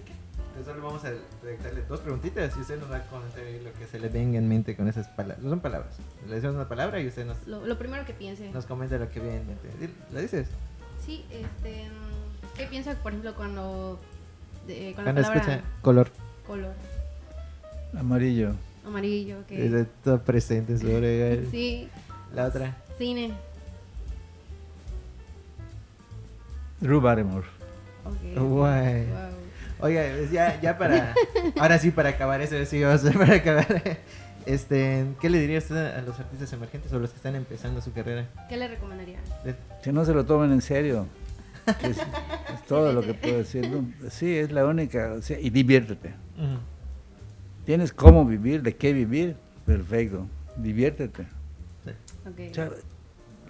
Entonces 0.57 0.73
solo 0.73 0.87
vamos 0.87 1.05
a 1.05 1.11
redactarle 1.43 1.83
dos 1.87 1.99
preguntitas 1.99 2.51
y 2.57 2.61
usted 2.61 2.79
nos 2.79 2.89
va 2.91 2.95
a 2.97 2.99
ahí 3.45 3.61
lo 3.63 3.71
que 3.73 3.85
se 3.85 3.99
le 3.99 4.09
venga 4.09 4.39
en 4.39 4.49
mente 4.49 4.75
con 4.75 4.87
esas 4.87 5.07
palabras. 5.09 5.39
No 5.43 5.51
son 5.51 5.59
palabras. 5.59 5.93
Le 6.27 6.33
decimos 6.33 6.55
una 6.55 6.67
palabra 6.67 6.99
y 6.99 7.07
usted 7.07 7.25
nos, 7.27 7.45
Lo, 7.47 7.63
lo 7.63 7.77
primero 7.77 8.03
que 8.05 8.13
piense. 8.13 8.49
nos 8.51 8.65
comenta 8.65 8.97
lo 8.97 9.07
que 9.11 9.19
viene 9.19 9.37
en 9.41 9.47
mente. 9.47 9.69
¿La 10.11 10.19
dices? 10.21 10.47
Sí, 11.05 11.23
este, 11.29 11.87
¿qué 12.55 12.65
piensa, 12.65 12.95
por 13.03 13.11
ejemplo, 13.11 13.35
cuando 13.35 13.99
de- 14.65 14.93
con 14.95 15.03
Cuando 15.03 15.21
la 15.21 15.27
palabra 15.27 15.53
escucha 15.53 15.69
color. 15.83 16.09
color? 16.47 16.73
Amarillo. 17.95 18.53
Amarillo, 18.83 19.39
ok. 19.41 19.51
Está 19.51 19.85
todo 20.03 20.21
presente 20.23 20.73
en 20.73 20.79
su 20.79 20.91
oreja. 20.91 21.43
Sí, 21.51 21.87
La 22.33 22.45
otra. 22.47 22.75
cine. 22.97 23.31
Drew 26.79 26.99
Barrymore. 26.99 27.45
Ok. 28.05 28.39
Guay. 28.39 29.05
Wow. 29.05 29.46
Oiga, 29.79 30.03
pues 30.17 30.31
ya, 30.31 30.59
ya 30.61 30.77
para. 30.77 31.13
Ahora 31.59 31.77
sí, 31.77 31.91
para 31.91 32.09
acabar 32.09 32.41
eso, 32.41 32.63
sí, 32.65 32.83
vamos 32.83 33.05
a 33.05 33.11
para 33.11 33.35
acabar. 33.35 33.97
Este, 34.45 35.05
¿Qué 35.19 35.29
le 35.29 35.39
diría 35.39 35.57
usted 35.57 35.75
a 35.75 36.01
los 36.01 36.17
artistas 36.19 36.51
emergentes 36.53 36.91
o 36.93 36.99
los 36.99 37.09
que 37.09 37.17
están 37.17 37.35
empezando 37.35 37.81
su 37.81 37.91
carrera? 37.91 38.27
¿Qué 38.47 38.55
le 38.55 38.69
recomendaría? 38.69 39.19
Que 39.83 39.91
no 39.91 40.05
se 40.05 40.13
lo 40.13 40.25
tomen 40.25 40.51
en 40.53 40.61
serio. 40.61 41.05
Que 41.81 41.87
es, 41.87 41.97
es 41.97 42.65
todo 42.65 42.93
lo 42.93 43.01
que 43.01 43.13
puedo 43.13 43.39
decir. 43.39 43.69
No, 43.69 43.85
sí, 44.09 44.37
es 44.37 44.51
la 44.53 44.65
única. 44.65 45.15
o 45.17 45.21
sea, 45.21 45.37
y 45.37 45.49
diviértete. 45.49 46.13
Tienes 47.65 47.91
cómo 47.91 48.23
vivir, 48.23 48.61
de 48.61 48.73
qué 48.75 48.93
vivir. 48.93 49.35
Perfecto. 49.65 50.25
Diviértete. 50.55 51.23
Ok. 52.25 52.39
O 52.51 52.53
sea, 52.53 52.69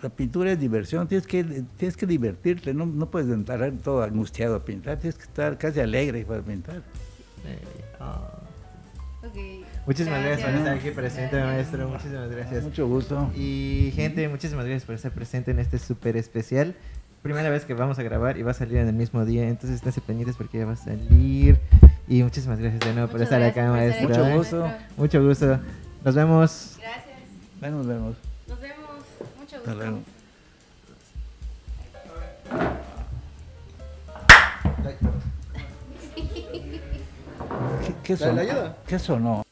la 0.02 0.10
pintura 0.10 0.52
es 0.52 0.60
diversión. 0.60 1.08
Tienes 1.08 1.28
que, 1.28 1.44
tienes 1.78 1.98
que 1.98 2.06
divertirte. 2.06 2.74
No, 2.74 2.86
no 2.86 3.10
puedes 3.10 3.30
entrar 3.30 3.72
todo 3.84 4.04
angustiado 4.04 4.56
a 4.56 4.66
pintar. 4.66 4.98
Tienes 4.98 5.16
que 5.18 5.24
estar 5.24 5.58
casi 5.58 5.80
alegre 5.80 6.26
para 6.26 6.42
pintar. 6.42 6.78
Eh. 7.46 7.60
Ok. 8.00 9.66
Muchísimas 9.86 10.24
gracias, 10.24 10.50
por 10.50 10.58
estar 10.58 10.76
aquí 10.78 10.92
presente, 10.92 11.36
Gracias. 11.36 11.46
maestro. 11.46 11.90
Muchísimas 11.90 12.30
gracias. 12.30 12.64
Mucho 12.64 12.88
gusto. 12.88 13.32
Y 13.36 13.92
gente, 13.96 14.28
muchísimas 14.28 14.66
gracias 14.66 14.84
por 14.86 14.96
estar 14.96 15.12
presente 15.12 15.52
en 15.52 15.60
este 15.60 15.80
súper 15.80 16.18
especial. 16.18 16.76
Primera 17.24 17.50
vez 17.50 17.66
que 17.66 17.74
vamos 17.74 17.98
a 18.00 18.04
grabar 18.04 18.38
y 18.38 18.44
va 18.44 18.52
a 18.52 18.54
salir 18.54 18.78
en 18.78 18.88
el 18.88 18.94
mismo 18.94 19.26
día, 19.26 19.48
entonces 19.48 19.78
esténse 19.78 20.02
pendientes 20.02 20.36
porque 20.38 20.60
ya 20.60 20.66
va 20.66 20.74
a 20.74 20.76
salir. 20.78 21.60
Y 22.08 22.24
muchísimas 22.24 22.60
gracias 22.60 22.80
de 22.82 22.94
nuevo 22.94 23.10
por 23.12 23.22
estar 23.22 23.42
acá, 23.42 23.70
maestro. 23.72 24.08
aquí, 24.08 24.18
Mucho 24.20 24.38
gusto. 24.38 24.60
maestro. 24.62 24.86
Mucho 24.98 25.24
gusto. 25.28 25.60
Nos 26.06 26.16
vemos. 26.16 26.78
Gracias. 26.80 27.06
Ahí 27.62 27.72
nos 27.72 27.86
vemos. 27.86 27.88
Nos 27.88 27.88
vemos. 27.88 28.27
Hasta 29.68 29.84
luego. 29.84 30.00
¿Qué, 38.04 38.14
ayudo? 38.14 38.76
¿Qué 38.88 38.98
sonó? 38.98 39.47